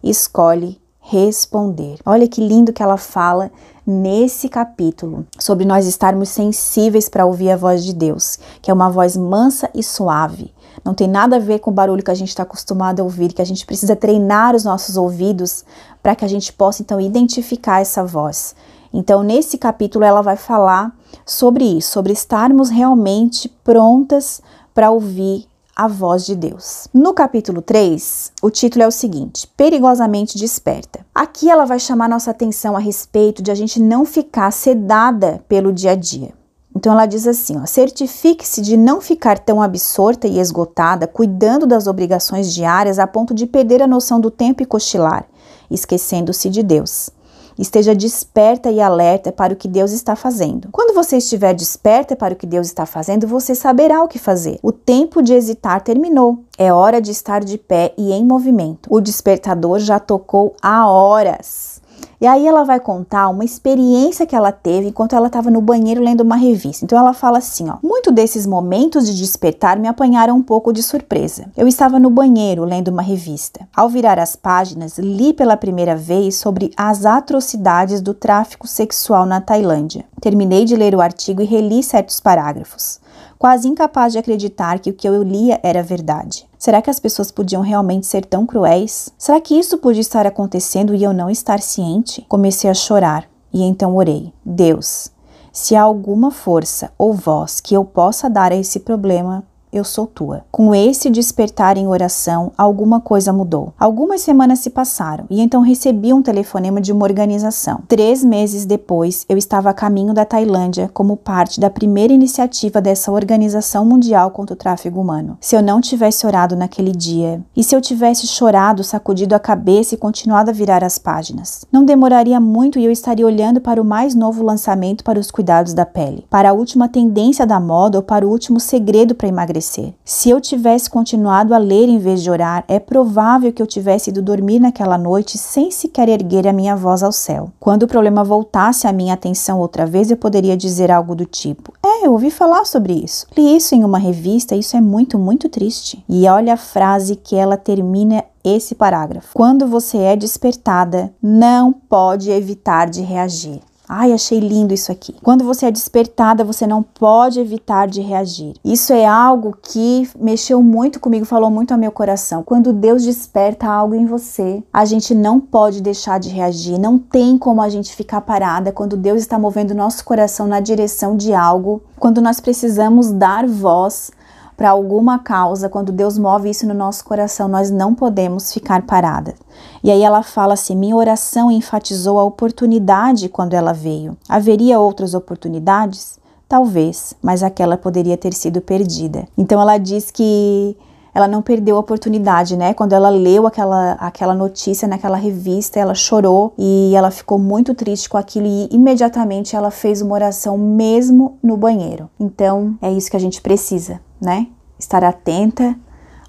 escolhe 0.01 0.82
responder. 1.05 1.99
Olha 2.05 2.27
que 2.29 2.39
lindo 2.39 2.71
que 2.71 2.81
ela 2.81 2.95
fala 2.95 3.51
nesse 3.85 4.47
capítulo 4.47 5.27
sobre 5.37 5.65
nós 5.65 5.85
estarmos 5.85 6.29
sensíveis 6.29 7.09
para 7.09 7.25
ouvir 7.25 7.51
a 7.51 7.57
voz 7.57 7.83
de 7.83 7.93
Deus, 7.93 8.39
que 8.61 8.71
é 8.71 8.73
uma 8.73 8.89
voz 8.89 9.17
mansa 9.17 9.69
e 9.75 9.83
suave. 9.83 10.53
Não 10.83 10.93
tem 10.93 11.07
nada 11.07 11.35
a 11.35 11.39
ver 11.39 11.59
com 11.59 11.69
o 11.69 11.73
barulho 11.73 12.01
que 12.01 12.09
a 12.09 12.15
gente 12.15 12.29
está 12.29 12.43
acostumado 12.43 13.01
a 13.01 13.03
ouvir, 13.03 13.33
que 13.33 13.41
a 13.41 13.45
gente 13.45 13.65
precisa 13.65 13.97
treinar 13.97 14.55
os 14.55 14.63
nossos 14.63 14.95
ouvidos 14.95 15.65
para 16.01 16.15
que 16.15 16.23
a 16.23 16.27
gente 16.27 16.53
possa 16.53 16.81
então 16.81 16.99
identificar 16.99 17.81
essa 17.81 18.03
voz. 18.03 18.55
Então, 18.93 19.23
nesse 19.23 19.57
capítulo, 19.57 20.05
ela 20.05 20.21
vai 20.21 20.37
falar 20.37 20.95
sobre 21.25 21.65
isso, 21.65 21.91
sobre 21.91 22.13
estarmos 22.13 22.69
realmente 22.69 23.49
prontas 23.63 24.41
para 24.73 24.89
ouvir 24.89 25.47
a 25.75 25.87
voz 25.87 26.25
de 26.25 26.35
Deus. 26.35 26.87
No 26.93 27.13
capítulo 27.13 27.61
3, 27.61 28.31
o 28.41 28.49
título 28.49 28.83
é 28.83 28.87
o 28.87 28.91
seguinte: 28.91 29.47
Perigosamente 29.57 30.37
desperta. 30.37 31.05
Aqui 31.13 31.49
ela 31.49 31.65
vai 31.65 31.79
chamar 31.79 32.07
nossa 32.07 32.31
atenção 32.31 32.75
a 32.75 32.79
respeito 32.79 33.41
de 33.41 33.51
a 33.51 33.55
gente 33.55 33.81
não 33.81 34.05
ficar 34.05 34.51
sedada 34.51 35.43
pelo 35.47 35.73
dia 35.73 35.91
a 35.91 35.95
dia. 35.95 36.31
Então 36.75 36.93
ela 36.93 37.05
diz 37.05 37.27
assim: 37.27 37.63
certifique-se 37.65 38.61
de 38.61 38.77
não 38.77 39.01
ficar 39.01 39.39
tão 39.39 39.61
absorta 39.61 40.27
e 40.27 40.39
esgotada, 40.39 41.07
cuidando 41.07 41.65
das 41.65 41.87
obrigações 41.87 42.53
diárias 42.53 42.99
a 42.99 43.07
ponto 43.07 43.33
de 43.33 43.45
perder 43.45 43.81
a 43.81 43.87
noção 43.87 44.19
do 44.19 44.29
tempo 44.29 44.61
e 44.61 44.65
cochilar, 44.65 45.25
esquecendo-se 45.69 46.49
de 46.49 46.61
Deus. 46.61 47.09
Esteja 47.57 47.93
desperta 47.93 48.71
e 48.71 48.81
alerta 48.81 49.31
para 49.31 49.53
o 49.53 49.55
que 49.55 49.67
Deus 49.67 49.91
está 49.91 50.15
fazendo. 50.15 50.69
Quando 50.71 50.93
você 50.93 51.17
estiver 51.17 51.53
desperta 51.53 52.15
para 52.15 52.33
o 52.33 52.37
que 52.37 52.47
Deus 52.47 52.67
está 52.67 52.85
fazendo, 52.85 53.27
você 53.27 53.53
saberá 53.53 54.03
o 54.03 54.07
que 54.07 54.19
fazer. 54.19 54.59
O 54.61 54.71
tempo 54.71 55.21
de 55.21 55.33
hesitar 55.33 55.81
terminou. 55.81 56.39
É 56.57 56.71
hora 56.71 57.01
de 57.01 57.11
estar 57.11 57.43
de 57.43 57.57
pé 57.57 57.93
e 57.97 58.11
em 58.11 58.23
movimento. 58.23 58.87
O 58.91 59.01
despertador 59.01 59.79
já 59.79 59.99
tocou 59.99 60.55
há 60.61 60.87
horas. 60.87 61.81
E 62.19 62.27
aí 62.27 62.47
ela 62.47 62.63
vai 62.63 62.79
contar 62.79 63.29
uma 63.29 63.43
experiência 63.43 64.25
que 64.25 64.35
ela 64.35 64.51
teve 64.51 64.89
enquanto 64.89 65.15
ela 65.15 65.27
estava 65.27 65.49
no 65.49 65.61
banheiro 65.61 66.01
lendo 66.01 66.21
uma 66.21 66.35
revista. 66.35 66.85
Então 66.85 66.97
ela 66.97 67.13
fala 67.13 67.37
assim, 67.37 67.69
ó: 67.69 67.77
"Muito 67.83 68.11
desses 68.11 68.45
momentos 68.45 69.07
de 69.07 69.17
despertar 69.17 69.77
me 69.79 69.87
apanharam 69.87 70.35
um 70.35 70.41
pouco 70.43 70.71
de 70.71 70.81
surpresa. 70.81 71.45
Eu 71.55 71.67
estava 71.67 71.99
no 71.99 72.09
banheiro 72.09 72.63
lendo 72.63 72.89
uma 72.89 73.01
revista. 73.01 73.67
Ao 73.75 73.89
virar 73.89 74.19
as 74.19 74.35
páginas, 74.35 74.97
li 74.97 75.33
pela 75.33 75.57
primeira 75.57 75.95
vez 75.95 76.35
sobre 76.35 76.71
as 76.77 77.05
atrocidades 77.05 78.01
do 78.01 78.13
tráfico 78.13 78.67
sexual 78.67 79.25
na 79.25 79.41
Tailândia. 79.41 80.05
Terminei 80.21 80.65
de 80.65 80.75
ler 80.75 80.95
o 80.95 81.01
artigo 81.01 81.41
e 81.41 81.45
reli 81.45 81.83
certos 81.83 82.19
parágrafos 82.19 83.02
quase 83.43 83.67
incapaz 83.67 84.13
de 84.13 84.19
acreditar 84.19 84.79
que 84.79 84.89
o 84.89 84.93
que 84.93 85.05
eu 85.05 85.21
lia 85.21 85.59
era 85.61 85.83
verdade. 85.83 86.47
Será 86.57 86.81
que 86.81 86.89
as 86.89 86.97
pessoas 86.97 87.29
podiam 87.29 87.61
realmente 87.61 88.07
ser 88.07 88.23
tão 88.23 88.45
cruéis? 88.45 89.09
Será 89.17 89.41
que 89.41 89.53
isso 89.53 89.79
podia 89.79 89.99
estar 89.99 90.25
acontecendo 90.25 90.95
e 90.95 91.03
eu 91.03 91.11
não 91.11 91.29
estar 91.29 91.59
ciente? 91.59 92.25
Comecei 92.29 92.69
a 92.69 92.73
chorar 92.73 93.29
e 93.53 93.61
então 93.61 93.97
orei: 93.97 94.31
Deus, 94.45 95.11
se 95.51 95.75
há 95.75 95.81
alguma 95.81 96.31
força 96.31 96.93
ou 96.97 97.11
voz 97.11 97.59
que 97.59 97.75
eu 97.75 97.83
possa 97.83 98.29
dar 98.29 98.53
a 98.53 98.55
esse 98.55 98.79
problema, 98.79 99.43
eu 99.73 99.83
sou 99.83 100.05
tua. 100.05 100.45
Com 100.51 100.73
esse 100.73 101.09
despertar 101.09 101.77
em 101.77 101.87
oração, 101.87 102.51
alguma 102.55 103.01
coisa 103.01 103.33
mudou. 103.33 103.73
Algumas 103.79 104.21
semanas 104.21 104.59
se 104.59 104.69
passaram 104.69 105.25
e 105.29 105.41
então 105.41 105.61
recebi 105.61 106.13
um 106.13 106.21
telefonema 106.21 106.79
de 106.79 106.91
uma 106.91 107.03
organização. 107.03 107.81
Três 107.87 108.23
meses 108.23 108.65
depois, 108.65 109.25
eu 109.27 109.35
estava 109.35 109.71
a 109.71 109.73
caminho 109.73 110.13
da 110.13 110.23
Tailândia 110.23 110.89
como 110.93 111.17
parte 111.17 111.59
da 111.59 111.71
primeira 111.71 112.13
iniciativa 112.13 112.79
dessa 112.79 113.11
organização 113.11 113.83
mundial 113.83 114.29
contra 114.29 114.53
o 114.53 114.57
tráfego 114.57 115.01
humano. 115.01 115.37
Se 115.41 115.55
eu 115.55 115.61
não 115.63 115.81
tivesse 115.81 116.27
orado 116.27 116.55
naquele 116.55 116.91
dia, 116.91 117.41
e 117.55 117.63
se 117.63 117.75
eu 117.75 117.81
tivesse 117.81 118.27
chorado, 118.27 118.83
sacudido 118.83 119.33
a 119.33 119.39
cabeça 119.39 119.95
e 119.95 119.97
continuado 119.97 120.51
a 120.51 120.53
virar 120.53 120.83
as 120.83 120.99
páginas, 120.99 121.65
não 121.71 121.83
demoraria 121.83 122.39
muito 122.39 122.77
e 122.77 122.85
eu 122.85 122.91
estaria 122.91 123.25
olhando 123.25 123.59
para 123.59 123.81
o 123.81 123.85
mais 123.85 124.13
novo 124.13 124.43
lançamento 124.43 125.03
para 125.03 125.19
os 125.19 125.31
cuidados 125.31 125.73
da 125.73 125.85
pele, 125.85 126.25
para 126.29 126.51
a 126.51 126.53
última 126.53 126.87
tendência 126.87 127.47
da 127.47 127.59
moda 127.59 127.97
ou 127.97 128.03
para 128.03 128.27
o 128.27 128.29
último 128.29 128.59
segredo 128.59 129.15
para 129.15 129.27
emagrecer 129.27 129.62
emagrecer. 129.63 129.93
Se 130.03 130.29
eu 130.29 130.41
tivesse 130.41 130.89
continuado 130.89 131.53
a 131.53 131.57
ler 131.57 131.87
em 131.87 131.97
vez 131.97 132.21
de 132.21 132.29
orar, 132.29 132.63
é 132.67 132.79
provável 132.79 133.51
que 133.51 133.61
eu 133.61 133.67
tivesse 133.67 134.09
ido 134.09 134.21
dormir 134.21 134.59
naquela 134.59 134.97
noite 134.97 135.37
sem 135.37 135.71
sequer 135.71 136.09
erguer 136.09 136.47
a 136.47 136.53
minha 136.53 136.75
voz 136.75 137.01
ao 137.01 137.11
céu. 137.11 137.49
Quando 137.59 137.83
o 137.83 137.87
problema 137.87 138.23
voltasse 138.23 138.85
à 138.85 138.91
minha 138.91 139.13
atenção 139.13 139.59
outra 139.59 139.85
vez, 139.85 140.11
eu 140.11 140.17
poderia 140.17 140.57
dizer 140.57 140.91
algo 140.91 141.15
do 141.15 141.25
tipo: 141.25 141.73
É, 141.83 142.05
eu 142.05 142.11
ouvi 142.11 142.29
falar 142.29 142.65
sobre 142.65 142.93
isso. 142.93 143.25
Li 143.37 143.55
isso 143.55 143.73
em 143.73 143.83
uma 143.83 143.97
revista, 143.97 144.55
isso 144.55 144.75
é 144.75 144.81
muito, 144.81 145.17
muito 145.17 145.47
triste. 145.49 146.03
E 146.07 146.27
olha 146.27 146.53
a 146.53 146.57
frase 146.57 147.15
que 147.15 147.35
ela 147.35 147.57
termina 147.57 148.23
esse 148.43 148.75
parágrafo. 148.75 149.29
Quando 149.33 149.65
você 149.67 149.97
é 149.97 150.15
despertada, 150.15 151.13
não 151.21 151.71
pode 151.71 152.29
evitar 152.29 152.89
de 152.89 153.01
reagir. 153.01 153.61
Ai, 153.95 154.11
achei 154.11 154.39
lindo 154.39 154.73
isso 154.73 154.91
aqui. 154.91 155.13
Quando 155.21 155.43
você 155.43 155.67
é 155.67 155.71
despertada, 155.71 156.43
você 156.43 156.65
não 156.65 156.81
pode 156.81 157.39
evitar 157.39 157.87
de 157.87 158.01
reagir. 158.01 158.55
Isso 158.65 158.91
é 158.91 159.05
algo 159.05 159.55
que 159.61 160.09
mexeu 160.19 160.63
muito 160.63 160.99
comigo, 160.99 161.27
falou 161.27 161.51
muito 161.51 161.73
ao 161.73 161.77
meu 161.77 161.91
coração. 161.91 162.41
Quando 162.41 162.73
Deus 162.73 163.03
desperta 163.03 163.67
algo 163.67 163.93
em 163.93 164.07
você, 164.07 164.63
a 164.73 164.83
gente 164.83 165.13
não 165.13 165.39
pode 165.39 165.79
deixar 165.79 166.19
de 166.19 166.29
reagir. 166.29 166.79
Não 166.79 166.97
tem 166.97 167.37
como 167.37 167.61
a 167.61 167.69
gente 167.69 167.95
ficar 167.95 168.21
parada 168.21 168.71
quando 168.71 168.97
Deus 168.97 169.21
está 169.21 169.37
movendo 169.37 169.75
nosso 169.75 170.03
coração 170.03 170.47
na 170.47 170.59
direção 170.59 171.15
de 171.15 171.31
algo, 171.31 171.83
quando 171.99 172.19
nós 172.19 172.39
precisamos 172.39 173.11
dar 173.11 173.45
voz 173.45 174.09
para 174.55 174.69
alguma 174.69 175.19
causa, 175.19 175.69
quando 175.69 175.91
Deus 175.91 176.17
move 176.17 176.49
isso 176.49 176.67
no 176.67 176.73
nosso 176.73 177.03
coração, 177.03 177.47
nós 177.47 177.71
não 177.71 177.93
podemos 177.93 178.53
ficar 178.53 178.83
paradas. 178.83 179.35
E 179.83 179.91
aí 179.91 180.01
ela 180.01 180.23
fala 180.23 180.53
assim: 180.53 180.75
minha 180.75 180.95
oração 180.95 181.51
enfatizou 181.51 182.19
a 182.19 182.23
oportunidade 182.23 183.29
quando 183.29 183.53
ela 183.53 183.73
veio. 183.73 184.17
Haveria 184.27 184.79
outras 184.79 185.13
oportunidades? 185.13 186.19
Talvez, 186.47 187.15
mas 187.21 187.41
aquela 187.41 187.77
poderia 187.77 188.17
ter 188.17 188.33
sido 188.33 188.61
perdida. 188.61 189.27
Então 189.37 189.59
ela 189.59 189.77
diz 189.77 190.11
que 190.11 190.77
ela 191.13 191.27
não 191.27 191.41
perdeu 191.41 191.75
a 191.75 191.79
oportunidade, 191.79 192.57
né? 192.57 192.73
Quando 192.73 192.93
ela 192.93 193.09
leu 193.09 193.45
aquela, 193.45 193.93
aquela 193.93 194.33
notícia 194.33 194.87
naquela 194.87 195.17
revista, 195.17 195.79
ela 195.79 195.93
chorou 195.93 196.53
e 196.57 196.93
ela 196.95 197.11
ficou 197.11 197.37
muito 197.37 197.75
triste 197.75 198.09
com 198.09 198.17
aquilo 198.17 198.47
e 198.47 198.67
imediatamente 198.71 199.55
ela 199.55 199.69
fez 199.69 200.01
uma 200.01 200.15
oração 200.15 200.57
mesmo 200.57 201.37
no 201.43 201.55
banheiro. 201.55 202.09
Então 202.19 202.75
é 202.81 202.91
isso 202.91 203.11
que 203.11 203.17
a 203.17 203.19
gente 203.19 203.41
precisa, 203.41 204.01
né? 204.23 204.47
Estar 204.79 205.03
atenta 205.03 205.77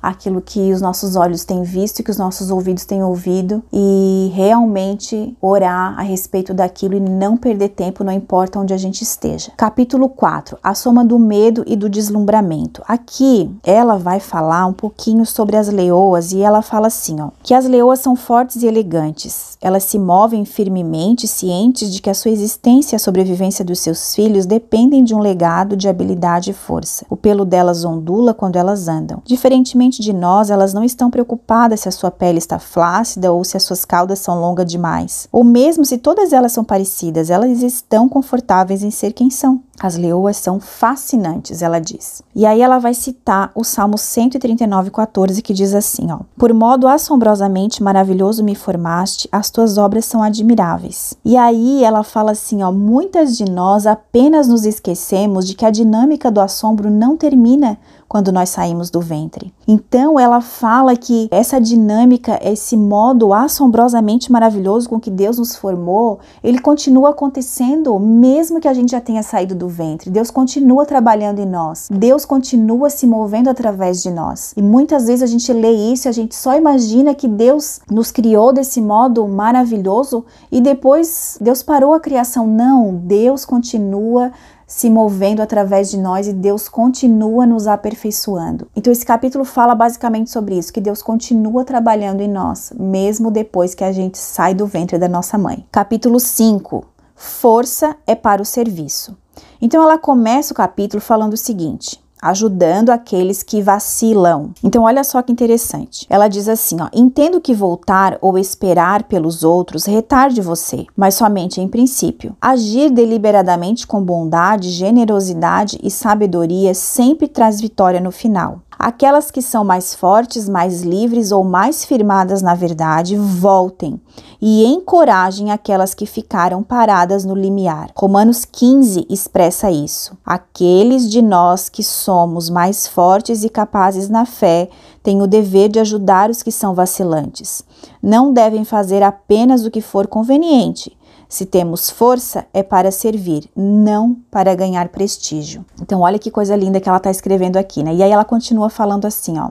aquilo 0.08 0.40
que 0.40 0.72
os 0.72 0.80
nossos 0.80 1.16
olhos 1.16 1.44
têm 1.44 1.62
visto 1.62 2.00
e 2.00 2.02
que 2.02 2.10
os 2.10 2.18
nossos 2.18 2.50
ouvidos 2.50 2.84
têm 2.84 3.02
ouvido 3.02 3.62
e 3.72 4.30
realmente 4.34 5.36
orar 5.40 5.98
a 5.98 6.02
respeito 6.02 6.52
daquilo 6.52 6.94
e 6.94 7.00
não 7.00 7.36
perder 7.36 7.70
tempo, 7.70 8.04
não 8.04 8.12
importa 8.12 8.58
onde 8.58 8.74
a 8.74 8.76
gente 8.76 9.02
esteja. 9.02 9.52
Capítulo 9.56 10.08
4: 10.08 10.58
A 10.62 10.74
soma 10.74 11.04
do 11.04 11.18
medo 11.18 11.64
e 11.66 11.76
do 11.76 11.88
deslumbramento. 11.88 12.82
Aqui 12.86 13.50
ela 13.62 13.96
vai 13.96 14.20
falar 14.20 14.66
um 14.66 14.72
pouquinho 14.72 15.24
sobre 15.24 15.56
as 15.56 15.68
leoas 15.68 16.32
e 16.32 16.40
ela 16.40 16.62
fala 16.62 16.88
assim, 16.88 17.20
ó, 17.20 17.30
que 17.42 17.54
as 17.54 17.64
leoas 17.64 18.00
são 18.00 18.14
fortes 18.14 18.62
e 18.62 18.66
elegantes. 18.66 19.56
Elas 19.60 19.84
se 19.84 19.98
movem 19.98 20.44
firmemente, 20.44 21.26
cientes 21.26 21.92
de 21.92 22.02
que 22.02 22.10
a 22.10 22.14
sua 22.14 22.30
existência 22.30 22.94
e 22.94 22.96
a 22.96 23.00
sobrevivência 23.00 23.64
dos 23.64 23.78
seus 23.78 24.14
filhos 24.14 24.46
dependem 24.46 25.02
de 25.02 25.14
um 25.14 25.20
legado 25.20 25.76
de 25.76 25.88
habilidade 25.88 26.50
e 26.50 26.54
força. 26.54 27.06
O 27.08 27.16
pelo 27.16 27.44
delas 27.44 27.84
ondula 27.84 28.34
quando 28.34 28.56
elas 28.56 28.88
andam. 28.88 29.22
Diferentemente 29.24 29.93
De 30.02 30.12
nós, 30.12 30.50
elas 30.50 30.74
não 30.74 30.84
estão 30.84 31.10
preocupadas 31.10 31.80
se 31.80 31.88
a 31.88 31.92
sua 31.92 32.10
pele 32.10 32.38
está 32.38 32.58
flácida 32.58 33.32
ou 33.32 33.44
se 33.44 33.56
as 33.56 33.62
suas 33.62 33.84
caudas 33.84 34.18
são 34.18 34.40
longas 34.40 34.66
demais. 34.66 35.28
Ou 35.30 35.44
mesmo 35.44 35.84
se 35.84 35.98
todas 35.98 36.32
elas 36.32 36.52
são 36.52 36.64
parecidas, 36.64 37.30
elas 37.30 37.62
estão 37.62 38.08
confortáveis 38.08 38.82
em 38.82 38.90
ser 38.90 39.12
quem 39.12 39.30
são. 39.30 39.60
As 39.80 39.96
leoas 39.96 40.36
são 40.36 40.60
fascinantes, 40.60 41.60
ela 41.60 41.80
diz. 41.80 42.22
E 42.34 42.46
aí 42.46 42.60
ela 42.60 42.78
vai 42.78 42.94
citar 42.94 43.50
o 43.54 43.64
Salmo 43.64 43.98
139, 43.98 44.90
14, 44.90 45.42
que 45.42 45.52
diz 45.52 45.74
assim, 45.74 46.10
ó. 46.12 46.20
Por 46.38 46.52
modo 46.54 46.86
assombrosamente 46.86 47.82
maravilhoso 47.82 48.44
me 48.44 48.54
formaste, 48.54 49.28
as 49.32 49.50
tuas 49.50 49.76
obras 49.76 50.04
são 50.04 50.22
admiráveis. 50.22 51.14
E 51.24 51.36
aí 51.36 51.82
ela 51.82 52.04
fala 52.04 52.32
assim, 52.32 52.62
ó, 52.62 52.70
muitas 52.70 53.36
de 53.36 53.44
nós 53.44 53.86
apenas 53.86 54.46
nos 54.46 54.64
esquecemos 54.64 55.46
de 55.46 55.54
que 55.54 55.66
a 55.66 55.70
dinâmica 55.70 56.30
do 56.30 56.40
assombro 56.40 56.88
não 56.88 57.16
termina 57.16 57.76
quando 58.14 58.30
nós 58.30 58.50
saímos 58.50 58.90
do 58.90 59.00
ventre. 59.00 59.52
Então 59.66 60.20
ela 60.20 60.40
fala 60.40 60.94
que 60.94 61.26
essa 61.32 61.60
dinâmica, 61.60 62.38
esse 62.40 62.76
modo 62.76 63.34
assombrosamente 63.34 64.30
maravilhoso 64.30 64.88
com 64.88 65.00
que 65.00 65.10
Deus 65.10 65.36
nos 65.36 65.56
formou, 65.56 66.20
ele 66.40 66.60
continua 66.60 67.10
acontecendo 67.10 67.98
mesmo 67.98 68.60
que 68.60 68.68
a 68.68 68.72
gente 68.72 68.92
já 68.92 69.00
tenha 69.00 69.24
saído 69.24 69.56
do 69.56 69.66
ventre. 69.66 70.10
Deus 70.10 70.30
continua 70.30 70.86
trabalhando 70.86 71.40
em 71.40 71.44
nós. 71.44 71.88
Deus 71.90 72.24
continua 72.24 72.88
se 72.88 73.04
movendo 73.04 73.50
através 73.50 74.00
de 74.00 74.12
nós. 74.12 74.54
E 74.56 74.62
muitas 74.62 75.08
vezes 75.08 75.24
a 75.24 75.26
gente 75.26 75.52
lê 75.52 75.72
isso 75.72 76.08
a 76.08 76.12
gente 76.12 76.36
só 76.36 76.56
imagina 76.56 77.16
que 77.16 77.26
Deus 77.26 77.80
nos 77.90 78.12
criou 78.12 78.52
desse 78.52 78.80
modo 78.80 79.26
maravilhoso 79.26 80.24
e 80.52 80.60
depois 80.60 81.36
Deus 81.40 81.64
parou 81.64 81.92
a 81.92 81.98
criação. 81.98 82.46
Não, 82.46 82.94
Deus 82.94 83.44
continua 83.44 84.30
se 84.66 84.88
movendo 84.90 85.40
através 85.40 85.90
de 85.90 85.98
nós 85.98 86.26
e 86.26 86.32
Deus 86.32 86.68
continua 86.68 87.46
nos 87.46 87.66
aperfeiçoando. 87.66 88.68
Então 88.74 88.92
esse 88.92 89.04
capítulo 89.04 89.44
fala 89.44 89.74
basicamente 89.74 90.30
sobre 90.30 90.56
isso, 90.56 90.72
que 90.72 90.80
Deus 90.80 91.02
continua 91.02 91.64
trabalhando 91.64 92.20
em 92.20 92.28
nós, 92.28 92.72
mesmo 92.78 93.30
depois 93.30 93.74
que 93.74 93.84
a 93.84 93.92
gente 93.92 94.18
sai 94.18 94.54
do 94.54 94.66
ventre 94.66 94.98
da 94.98 95.08
nossa 95.08 95.38
mãe. 95.38 95.66
Capítulo 95.70 96.18
5. 96.20 96.84
Força 97.14 97.96
é 98.06 98.14
para 98.14 98.42
o 98.42 98.44
serviço. 98.44 99.16
Então 99.60 99.82
ela 99.82 99.98
começa 99.98 100.52
o 100.52 100.56
capítulo 100.56 101.00
falando 101.00 101.34
o 101.34 101.38
seguinte: 101.38 102.03
ajudando 102.24 102.88
aqueles 102.88 103.42
que 103.42 103.60
vacilam. 103.60 104.50
Então, 104.64 104.84
olha 104.84 105.04
só 105.04 105.20
que 105.20 105.30
interessante. 105.30 106.06
Ela 106.08 106.26
diz 106.26 106.48
assim: 106.48 106.80
ó, 106.80 106.88
entendo 106.94 107.40
que 107.40 107.54
voltar 107.54 108.16
ou 108.22 108.38
esperar 108.38 109.02
pelos 109.02 109.44
outros 109.44 109.84
retarde 109.84 110.40
você, 110.40 110.86
mas 110.96 111.14
somente 111.14 111.60
em 111.60 111.68
princípio. 111.68 112.34
Agir 112.40 112.90
deliberadamente 112.90 113.86
com 113.86 114.02
bondade, 114.02 114.70
generosidade 114.70 115.78
e 115.82 115.90
sabedoria 115.90 116.72
sempre 116.72 117.28
traz 117.28 117.60
vitória 117.60 118.00
no 118.00 118.10
final. 118.10 118.60
Aquelas 118.78 119.30
que 119.30 119.40
são 119.40 119.64
mais 119.64 119.94
fortes, 119.94 120.48
mais 120.48 120.82
livres 120.82 121.30
ou 121.30 121.44
mais 121.44 121.84
firmadas 121.84 122.42
na 122.42 122.54
verdade, 122.54 123.16
voltem 123.16 124.00
e 124.46 124.62
encorajem 124.66 125.50
aquelas 125.50 125.94
que 125.94 126.04
ficaram 126.04 126.62
paradas 126.62 127.24
no 127.24 127.34
limiar. 127.34 127.90
Romanos 127.96 128.44
15 128.44 129.06
expressa 129.08 129.70
isso. 129.70 130.18
Aqueles 130.22 131.10
de 131.10 131.22
nós 131.22 131.70
que 131.70 131.82
somos 131.82 132.50
mais 132.50 132.86
fortes 132.86 133.42
e 133.42 133.48
capazes 133.48 134.10
na 134.10 134.26
fé 134.26 134.68
têm 135.02 135.22
o 135.22 135.26
dever 135.26 135.70
de 135.70 135.78
ajudar 135.78 136.28
os 136.28 136.42
que 136.42 136.52
são 136.52 136.74
vacilantes. 136.74 137.64
Não 138.02 138.34
devem 138.34 138.66
fazer 138.66 139.02
apenas 139.02 139.64
o 139.64 139.70
que 139.70 139.80
for 139.80 140.06
conveniente 140.06 140.94
se 141.26 141.46
temos 141.46 141.90
força, 141.90 142.46
é 142.52 142.62
para 142.62 142.92
servir, 142.92 143.50
não 143.56 144.14
para 144.30 144.54
ganhar 144.54 144.90
prestígio. 144.90 145.64
Então, 145.82 146.02
olha 146.02 146.18
que 146.18 146.30
coisa 146.30 146.54
linda 146.54 146.80
que 146.80 146.88
ela 146.88 146.98
está 146.98 147.10
escrevendo 147.10 147.56
aqui, 147.56 147.82
né? 147.82 147.92
E 147.92 148.02
aí 148.04 148.10
ela 148.12 148.24
continua 148.24 148.70
falando 148.70 149.04
assim, 149.04 149.36
ó. 149.38 149.50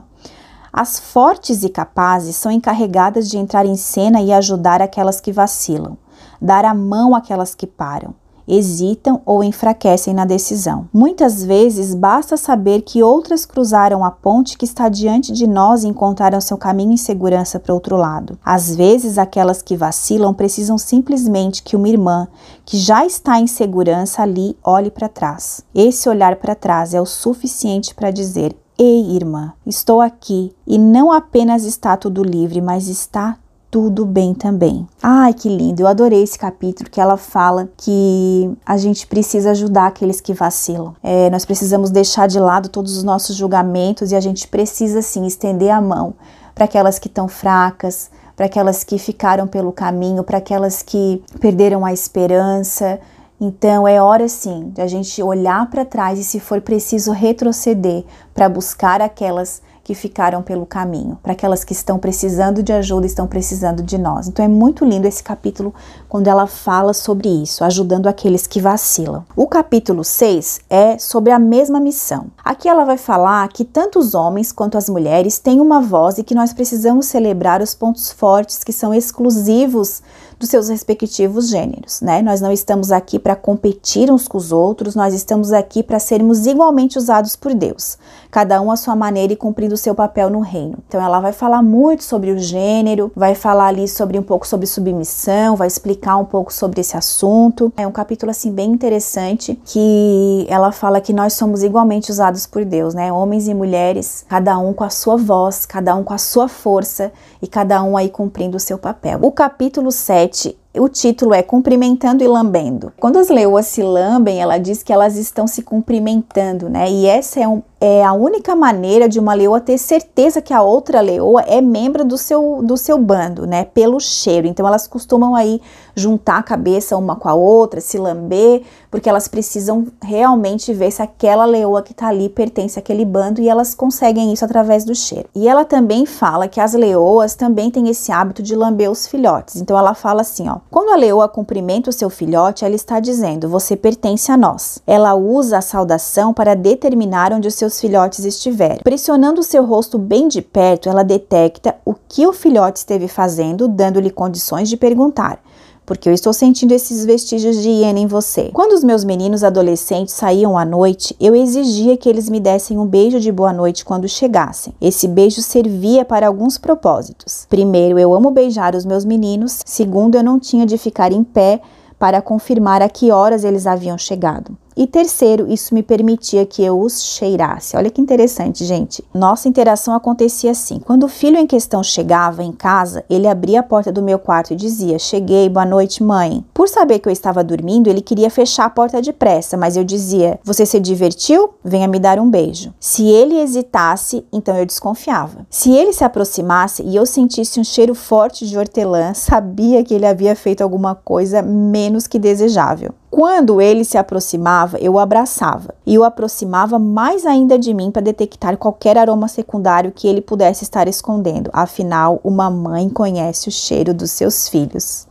As 0.76 0.98
fortes 0.98 1.62
e 1.62 1.68
capazes 1.68 2.34
são 2.34 2.50
encarregadas 2.50 3.30
de 3.30 3.38
entrar 3.38 3.64
em 3.64 3.76
cena 3.76 4.20
e 4.20 4.32
ajudar 4.32 4.82
aquelas 4.82 5.20
que 5.20 5.30
vacilam. 5.30 5.96
dar 6.42 6.64
a 6.64 6.74
mão 6.74 7.14
àquelas 7.14 7.54
que 7.54 7.66
param 7.66 8.12
hesitam 8.46 9.20
ou 9.24 9.42
enfraquecem 9.42 10.14
na 10.14 10.24
decisão. 10.24 10.88
Muitas 10.92 11.42
vezes 11.42 11.94
basta 11.94 12.36
saber 12.36 12.82
que 12.82 13.02
outras 13.02 13.46
cruzaram 13.46 14.04
a 14.04 14.10
ponte 14.10 14.56
que 14.58 14.64
está 14.64 14.88
diante 14.88 15.32
de 15.32 15.46
nós 15.46 15.82
e 15.82 15.88
encontraram 15.88 16.40
seu 16.40 16.56
caminho 16.56 16.92
em 16.92 16.96
segurança 16.96 17.58
para 17.58 17.74
outro 17.74 17.96
lado. 17.96 18.38
Às 18.44 18.74
vezes, 18.74 19.18
aquelas 19.18 19.62
que 19.62 19.76
vacilam 19.76 20.34
precisam 20.34 20.76
simplesmente 20.76 21.62
que 21.62 21.76
uma 21.76 21.88
irmã 21.88 22.28
que 22.64 22.76
já 22.76 23.04
está 23.06 23.40
em 23.40 23.46
segurança 23.46 24.22
ali 24.22 24.56
olhe 24.62 24.90
para 24.90 25.08
trás. 25.08 25.62
Esse 25.74 26.08
olhar 26.08 26.36
para 26.36 26.54
trás 26.54 26.94
é 26.94 27.00
o 27.00 27.06
suficiente 27.06 27.94
para 27.94 28.10
dizer: 28.10 28.54
Ei, 28.76 29.14
irmã, 29.14 29.52
estou 29.64 30.00
aqui 30.00 30.52
e 30.66 30.78
não 30.78 31.12
apenas 31.12 31.64
está 31.64 31.96
tudo 31.96 32.24
livre, 32.24 32.60
mas 32.60 32.88
está 32.88 33.36
tudo 33.70 34.04
bem 34.04 34.34
também. 34.34 34.84
Ai, 35.00 35.32
que 35.32 35.48
lindo! 35.48 35.82
Eu 35.82 35.86
adorei 35.86 36.24
esse 36.24 36.36
capítulo 36.36 36.90
que 36.90 37.00
ela 37.00 37.16
fala 37.16 37.68
que 37.76 38.50
a 38.66 38.76
gente 38.76 39.06
precisa 39.06 39.52
ajudar 39.52 39.86
aqueles 39.86 40.20
que 40.20 40.34
vacilam. 40.34 40.92
É, 41.04 41.30
nós 41.30 41.44
precisamos 41.44 41.88
deixar 41.88 42.26
de 42.26 42.40
lado 42.40 42.68
todos 42.68 42.96
os 42.96 43.04
nossos 43.04 43.36
julgamentos 43.36 44.10
e 44.10 44.16
a 44.16 44.20
gente 44.20 44.48
precisa 44.48 45.02
sim 45.02 45.24
estender 45.24 45.70
a 45.70 45.80
mão 45.80 46.14
para 46.52 46.64
aquelas 46.64 46.98
que 46.98 47.06
estão 47.06 47.28
fracas, 47.28 48.10
para 48.34 48.46
aquelas 48.46 48.82
que 48.82 48.98
ficaram 48.98 49.46
pelo 49.46 49.70
caminho, 49.70 50.24
para 50.24 50.38
aquelas 50.38 50.82
que 50.82 51.22
perderam 51.40 51.84
a 51.84 51.92
esperança. 51.92 52.98
Então 53.46 53.86
é 53.86 54.00
hora 54.00 54.26
sim 54.26 54.70
de 54.70 54.80
a 54.80 54.86
gente 54.86 55.22
olhar 55.22 55.68
para 55.68 55.84
trás 55.84 56.18
e, 56.18 56.24
se 56.24 56.40
for 56.40 56.62
preciso, 56.62 57.12
retroceder 57.12 58.02
para 58.32 58.48
buscar 58.48 59.02
aquelas 59.02 59.60
que 59.84 59.94
ficaram 59.94 60.42
pelo 60.42 60.64
caminho, 60.64 61.18
para 61.22 61.32
aquelas 61.32 61.62
que 61.62 61.74
estão 61.74 61.98
precisando 61.98 62.62
de 62.62 62.72
ajuda, 62.72 63.04
estão 63.04 63.26
precisando 63.26 63.82
de 63.82 63.98
nós. 63.98 64.26
Então 64.26 64.42
é 64.42 64.48
muito 64.48 64.82
lindo 64.82 65.06
esse 65.06 65.22
capítulo 65.22 65.74
quando 66.08 66.26
ela 66.26 66.46
fala 66.46 66.94
sobre 66.94 67.28
isso, 67.28 67.62
ajudando 67.62 68.06
aqueles 68.06 68.46
que 68.46 68.62
vacilam. 68.62 69.26
O 69.36 69.46
capítulo 69.46 70.02
6 70.02 70.60
é 70.70 70.96
sobre 70.96 71.30
a 71.30 71.38
mesma 71.38 71.78
missão. 71.78 72.28
Aqui 72.42 72.66
ela 72.66 72.86
vai 72.86 72.96
falar 72.96 73.46
que 73.48 73.62
tanto 73.62 73.98
os 73.98 74.14
homens 74.14 74.50
quanto 74.52 74.78
as 74.78 74.88
mulheres 74.88 75.38
têm 75.38 75.60
uma 75.60 75.82
voz 75.82 76.16
e 76.16 76.24
que 76.24 76.34
nós 76.34 76.54
precisamos 76.54 77.04
celebrar 77.04 77.60
os 77.60 77.74
pontos 77.74 78.10
fortes 78.10 78.64
que 78.64 78.72
são 78.72 78.94
exclusivos 78.94 80.02
dos 80.38 80.48
seus 80.48 80.68
respectivos 80.68 81.48
gêneros, 81.48 82.00
né? 82.00 82.22
Nós 82.22 82.40
não 82.40 82.52
estamos 82.52 82.92
aqui 82.92 83.18
para 83.18 83.36
competir 83.36 84.10
uns 84.10 84.28
com 84.28 84.38
os 84.38 84.52
outros, 84.52 84.94
nós 84.94 85.14
estamos 85.14 85.52
aqui 85.52 85.82
para 85.82 85.98
sermos 85.98 86.46
igualmente 86.46 86.98
usados 86.98 87.36
por 87.36 87.54
Deus, 87.54 87.98
cada 88.30 88.60
um 88.60 88.70
à 88.70 88.76
sua 88.76 88.96
maneira 88.96 89.32
e 89.32 89.36
cumprindo 89.36 89.74
o 89.74 89.78
seu 89.78 89.94
papel 89.94 90.30
no 90.30 90.40
reino. 90.40 90.78
Então 90.88 91.00
ela 91.02 91.20
vai 91.20 91.32
falar 91.32 91.62
muito 91.62 92.04
sobre 92.04 92.30
o 92.30 92.38
gênero, 92.38 93.10
vai 93.14 93.34
falar 93.34 93.66
ali 93.68 93.86
sobre 93.88 94.18
um 94.18 94.22
pouco 94.22 94.46
sobre 94.46 94.66
submissão, 94.66 95.56
vai 95.56 95.68
explicar 95.68 96.16
um 96.16 96.24
pouco 96.24 96.52
sobre 96.52 96.80
esse 96.80 96.96
assunto. 96.96 97.72
É 97.76 97.86
um 97.86 97.92
capítulo 97.92 98.30
assim 98.30 98.50
bem 98.50 98.70
interessante 98.70 99.58
que 99.64 100.46
ela 100.48 100.72
fala 100.72 101.00
que 101.00 101.12
nós 101.12 101.34
somos 101.34 101.62
igualmente 101.62 102.10
usados 102.10 102.46
por 102.46 102.64
Deus, 102.64 102.94
né? 102.94 103.12
Homens 103.12 103.48
e 103.48 103.54
mulheres, 103.54 104.24
cada 104.28 104.58
um 104.58 104.72
com 104.72 104.84
a 104.84 104.90
sua 104.90 105.16
voz, 105.16 105.66
cada 105.66 105.94
um 105.94 106.02
com 106.02 106.12
a 106.12 106.18
sua 106.18 106.48
força 106.48 107.12
e 107.44 107.46
cada 107.46 107.82
um 107.82 107.94
aí 107.94 108.08
cumprindo 108.08 108.56
o 108.56 108.60
seu 108.60 108.78
papel. 108.78 109.18
O 109.20 109.30
capítulo 109.30 109.92
7 109.92 110.56
o 110.76 110.88
título 110.88 111.32
é 111.32 111.42
Cumprimentando 111.42 112.24
e 112.24 112.26
Lambendo. 112.26 112.92
Quando 112.98 113.18
as 113.18 113.28
leoas 113.28 113.66
se 113.66 113.80
lambem, 113.80 114.40
ela 114.40 114.58
diz 114.58 114.82
que 114.82 114.92
elas 114.92 115.16
estão 115.16 115.46
se 115.46 115.62
cumprimentando, 115.62 116.68
né? 116.68 116.90
E 116.90 117.06
essa 117.06 117.38
é 117.38 117.46
um, 117.46 117.62
é 117.86 118.02
a 118.02 118.14
única 118.14 118.56
maneira 118.56 119.06
de 119.06 119.20
uma 119.20 119.34
leoa 119.34 119.60
ter 119.60 119.76
certeza 119.76 120.40
que 120.40 120.54
a 120.54 120.62
outra 120.62 121.02
leoa 121.02 121.42
é 121.42 121.60
membro 121.60 122.02
do 122.02 122.16
seu, 122.16 122.62
do 122.62 122.78
seu 122.78 122.96
bando, 122.96 123.46
né? 123.46 123.66
Pelo 123.66 124.00
cheiro. 124.00 124.46
Então 124.46 124.66
elas 124.66 124.86
costumam 124.86 125.34
aí 125.34 125.60
juntar 125.94 126.38
a 126.38 126.42
cabeça 126.42 126.96
uma 126.96 127.14
com 127.14 127.28
a 127.28 127.34
outra, 127.34 127.82
se 127.82 127.98
lamber, 127.98 128.62
porque 128.90 129.08
elas 129.08 129.28
precisam 129.28 129.86
realmente 130.02 130.72
ver 130.72 130.90
se 130.90 131.02
aquela 131.02 131.44
leoa 131.44 131.82
que 131.82 131.92
tá 131.92 132.08
ali 132.08 132.30
pertence 132.30 132.78
àquele 132.78 133.04
bando 133.04 133.42
e 133.42 133.50
elas 133.50 133.74
conseguem 133.74 134.32
isso 134.32 134.46
através 134.46 134.82
do 134.84 134.94
cheiro. 134.94 135.28
E 135.34 135.46
ela 135.46 135.64
também 135.64 136.06
fala 136.06 136.48
que 136.48 136.60
as 136.60 136.72
leoas 136.72 137.34
também 137.34 137.70
têm 137.70 137.90
esse 137.90 138.10
hábito 138.10 138.42
de 138.42 138.56
lamber 138.56 138.90
os 138.90 139.06
filhotes. 139.06 139.56
Então 139.56 139.78
ela 139.78 139.92
fala 139.92 140.22
assim, 140.22 140.48
ó: 140.48 140.56
quando 140.70 140.90
a 140.90 140.96
leoa 140.96 141.28
cumprimenta 141.28 141.90
o 141.90 141.92
seu 141.92 142.08
filhote, 142.08 142.64
ela 142.64 142.74
está 142.74 142.98
dizendo: 142.98 143.46
você 143.46 143.76
pertence 143.76 144.32
a 144.32 144.38
nós. 144.38 144.80
Ela 144.86 145.14
usa 145.14 145.58
a 145.58 145.62
saudação 145.62 146.32
para 146.32 146.56
determinar 146.56 147.30
onde 147.30 147.46
os 147.46 147.54
seus 147.54 147.73
seus 147.74 147.80
filhotes 147.80 148.24
estiverem. 148.24 148.80
Pressionando 148.82 149.42
seu 149.42 149.64
rosto 149.64 149.98
bem 149.98 150.28
de 150.28 150.40
perto, 150.40 150.88
ela 150.88 151.02
detecta 151.02 151.74
o 151.84 151.94
que 151.94 152.26
o 152.26 152.32
filhote 152.32 152.78
esteve 152.78 153.08
fazendo, 153.08 153.66
dando-lhe 153.68 154.10
condições 154.10 154.68
de 154.68 154.76
perguntar 154.76 155.42
porque 155.86 156.08
eu 156.08 156.14
estou 156.14 156.32
sentindo 156.32 156.72
esses 156.72 157.04
vestígios 157.04 157.62
de 157.62 157.68
hiena 157.68 157.98
em 157.98 158.06
você. 158.06 158.48
Quando 158.54 158.72
os 158.72 158.82
meus 158.82 159.04
meninos 159.04 159.44
adolescentes 159.44 160.14
saíam 160.14 160.56
à 160.56 160.64
noite, 160.64 161.14
eu 161.20 161.36
exigia 161.36 161.94
que 161.94 162.08
eles 162.08 162.30
me 162.30 162.40
dessem 162.40 162.78
um 162.78 162.86
beijo 162.86 163.20
de 163.20 163.30
boa 163.30 163.52
noite 163.52 163.84
quando 163.84 164.08
chegassem. 164.08 164.72
Esse 164.80 165.06
beijo 165.06 165.42
servia 165.42 166.02
para 166.02 166.26
alguns 166.26 166.56
propósitos. 166.56 167.46
Primeiro, 167.50 167.98
eu 167.98 168.14
amo 168.14 168.30
beijar 168.30 168.74
os 168.74 168.86
meus 168.86 169.04
meninos. 169.04 169.60
Segundo, 169.66 170.14
eu 170.14 170.24
não 170.24 170.40
tinha 170.40 170.64
de 170.64 170.78
ficar 170.78 171.12
em 171.12 171.22
pé 171.22 171.60
para 171.98 172.22
confirmar 172.22 172.80
a 172.80 172.88
que 172.88 173.10
horas 173.10 173.44
eles 173.44 173.66
haviam 173.66 173.98
chegado. 173.98 174.56
E 174.76 174.88
terceiro, 174.88 175.50
isso 175.50 175.72
me 175.72 175.84
permitia 175.84 176.44
que 176.44 176.62
eu 176.62 176.80
os 176.80 177.02
cheirasse. 177.04 177.76
Olha 177.76 177.90
que 177.90 178.00
interessante, 178.00 178.64
gente. 178.64 179.04
Nossa 179.14 179.48
interação 179.48 179.94
acontecia 179.94 180.50
assim. 180.50 180.80
Quando 180.80 181.04
o 181.04 181.08
filho 181.08 181.38
em 181.38 181.46
questão 181.46 181.82
chegava 181.82 182.42
em 182.42 182.50
casa, 182.50 183.04
ele 183.08 183.28
abria 183.28 183.60
a 183.60 183.62
porta 183.62 183.92
do 183.92 184.02
meu 184.02 184.18
quarto 184.18 184.52
e 184.52 184.56
dizia: 184.56 184.98
Cheguei, 184.98 185.48
boa 185.48 185.64
noite, 185.64 186.02
mãe. 186.02 186.44
Por 186.52 186.68
saber 186.68 186.98
que 186.98 187.08
eu 187.08 187.12
estava 187.12 187.44
dormindo, 187.44 187.88
ele 187.88 188.00
queria 188.00 188.28
fechar 188.28 188.64
a 188.64 188.70
porta 188.70 189.00
depressa, 189.00 189.56
mas 189.56 189.76
eu 189.76 189.84
dizia: 189.84 190.40
Você 190.42 190.66
se 190.66 190.80
divertiu? 190.80 191.50
Venha 191.62 191.86
me 191.86 192.00
dar 192.00 192.18
um 192.18 192.28
beijo. 192.28 192.74
Se 192.80 193.06
ele 193.06 193.38
hesitasse, 193.38 194.26
então 194.32 194.58
eu 194.58 194.66
desconfiava. 194.66 195.46
Se 195.48 195.72
ele 195.72 195.92
se 195.92 196.02
aproximasse 196.02 196.82
e 196.82 196.96
eu 196.96 197.06
sentisse 197.06 197.60
um 197.60 197.64
cheiro 197.64 197.94
forte 197.94 198.44
de 198.44 198.58
hortelã, 198.58 199.14
sabia 199.14 199.84
que 199.84 199.94
ele 199.94 200.06
havia 200.06 200.34
feito 200.34 200.62
alguma 200.62 200.96
coisa 200.96 201.42
menos 201.42 202.08
que 202.08 202.18
desejável. 202.18 202.92
Quando 203.14 203.60
ele 203.60 203.84
se 203.84 203.96
aproximava, 203.96 204.63
eu 204.80 204.94
o 204.94 204.98
abraçava 204.98 205.74
e 205.86 205.98
o 205.98 206.04
aproximava 206.04 206.78
mais 206.78 207.24
ainda 207.26 207.58
de 207.58 207.72
mim 207.72 207.90
para 207.90 208.02
detectar 208.02 208.56
qualquer 208.56 208.98
aroma 208.98 209.28
secundário 209.28 209.92
que 209.92 210.08
ele 210.08 210.20
pudesse 210.20 210.64
estar 210.64 210.88
escondendo. 210.88 211.50
Afinal, 211.52 212.20
uma 212.24 212.50
mãe 212.50 212.88
conhece 212.88 213.48
o 213.48 213.52
cheiro 213.52 213.92
dos 213.92 214.10
seus 214.10 214.48
filhos. 214.48 215.06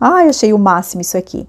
Ai, 0.00 0.28
achei 0.28 0.52
o 0.52 0.58
máximo 0.58 1.00
isso 1.00 1.16
aqui 1.16 1.46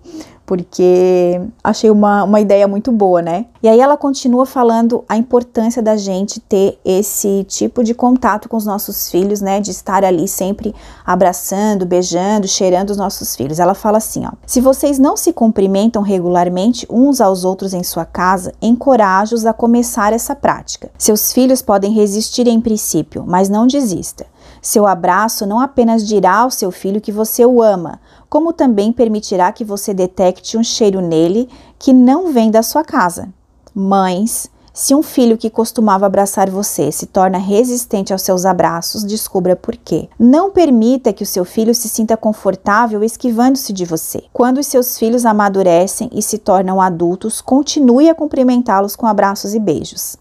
porque 0.47 1.41
achei 1.61 1.91
uma, 1.91 2.23
uma 2.23 2.39
ideia 2.39 2.65
muito 2.69 2.89
boa, 2.89 3.21
né? 3.21 3.47
E 3.61 3.67
aí 3.67 3.81
ela 3.81 3.97
continua 3.97 4.45
falando 4.45 5.03
a 5.09 5.17
importância 5.17 5.83
da 5.83 5.97
gente 5.97 6.39
ter 6.39 6.79
esse 6.85 7.43
tipo 7.43 7.83
de 7.83 7.93
contato 7.93 8.47
com 8.47 8.55
os 8.55 8.65
nossos 8.65 9.11
filhos, 9.11 9.41
né? 9.41 9.59
De 9.59 9.71
estar 9.71 10.05
ali 10.05 10.25
sempre 10.25 10.73
abraçando, 11.05 11.85
beijando, 11.85 12.47
cheirando 12.47 12.91
os 12.91 12.97
nossos 12.97 13.35
filhos. 13.35 13.59
Ela 13.59 13.73
fala 13.73 13.97
assim, 13.97 14.25
ó: 14.25 14.31
Se 14.45 14.61
vocês 14.61 14.97
não 14.97 15.17
se 15.17 15.33
cumprimentam 15.33 16.01
regularmente 16.01 16.87
uns 16.89 17.19
aos 17.19 17.43
outros 17.43 17.73
em 17.73 17.83
sua 17.83 18.05
casa, 18.05 18.53
encoraje-os 18.61 19.45
a 19.45 19.51
começar 19.51 20.13
essa 20.13 20.33
prática. 20.33 20.89
Seus 20.97 21.33
filhos 21.33 21.61
podem 21.61 21.91
resistir 21.91 22.47
em 22.47 22.61
princípio, 22.61 23.25
mas 23.27 23.49
não 23.49 23.67
desista. 23.67 24.25
Seu 24.61 24.87
abraço 24.87 25.45
não 25.45 25.59
apenas 25.59 26.05
dirá 26.05 26.37
ao 26.37 26.51
seu 26.51 26.71
filho 26.71 27.01
que 27.01 27.11
você 27.11 27.45
o 27.45 27.61
ama, 27.61 27.99
como 28.29 28.53
também 28.53 28.91
permitirá 28.91 29.51
que 29.51 29.63
você 29.63 29.93
detecte 29.93 30.57
um 30.57 30.63
cheiro 30.63 31.01
nele 31.01 31.49
que 31.79 31.93
não 31.93 32.31
vem 32.31 32.51
da 32.51 32.63
sua 32.63 32.83
casa. 32.83 33.29
Mães, 33.73 34.49
se 34.77 34.93
um 34.93 35.01
filho 35.01 35.39
que 35.39 35.49
costumava 35.49 36.05
abraçar 36.05 36.51
você 36.51 36.91
se 36.91 37.07
torna 37.07 37.39
resistente 37.39 38.13
aos 38.13 38.21
seus 38.21 38.45
abraços, 38.45 39.03
descubra 39.03 39.55
por 39.55 39.75
quê. 39.75 40.07
Não 40.19 40.51
permita 40.51 41.11
que 41.11 41.23
o 41.23 41.25
seu 41.25 41.43
filho 41.43 41.73
se 41.73 41.89
sinta 41.89 42.15
confortável 42.15 43.03
esquivando-se 43.03 43.73
de 43.73 43.85
você. 43.85 44.25
Quando 44.31 44.59
os 44.59 44.67
seus 44.67 44.99
filhos 44.99 45.25
amadurecem 45.25 46.11
e 46.13 46.21
se 46.21 46.37
tornam 46.37 46.79
adultos, 46.79 47.41
continue 47.41 48.07
a 48.07 48.13
cumprimentá-los 48.13 48.95
com 48.95 49.07
abraços 49.07 49.55
e 49.55 49.59
beijos. 49.59 50.15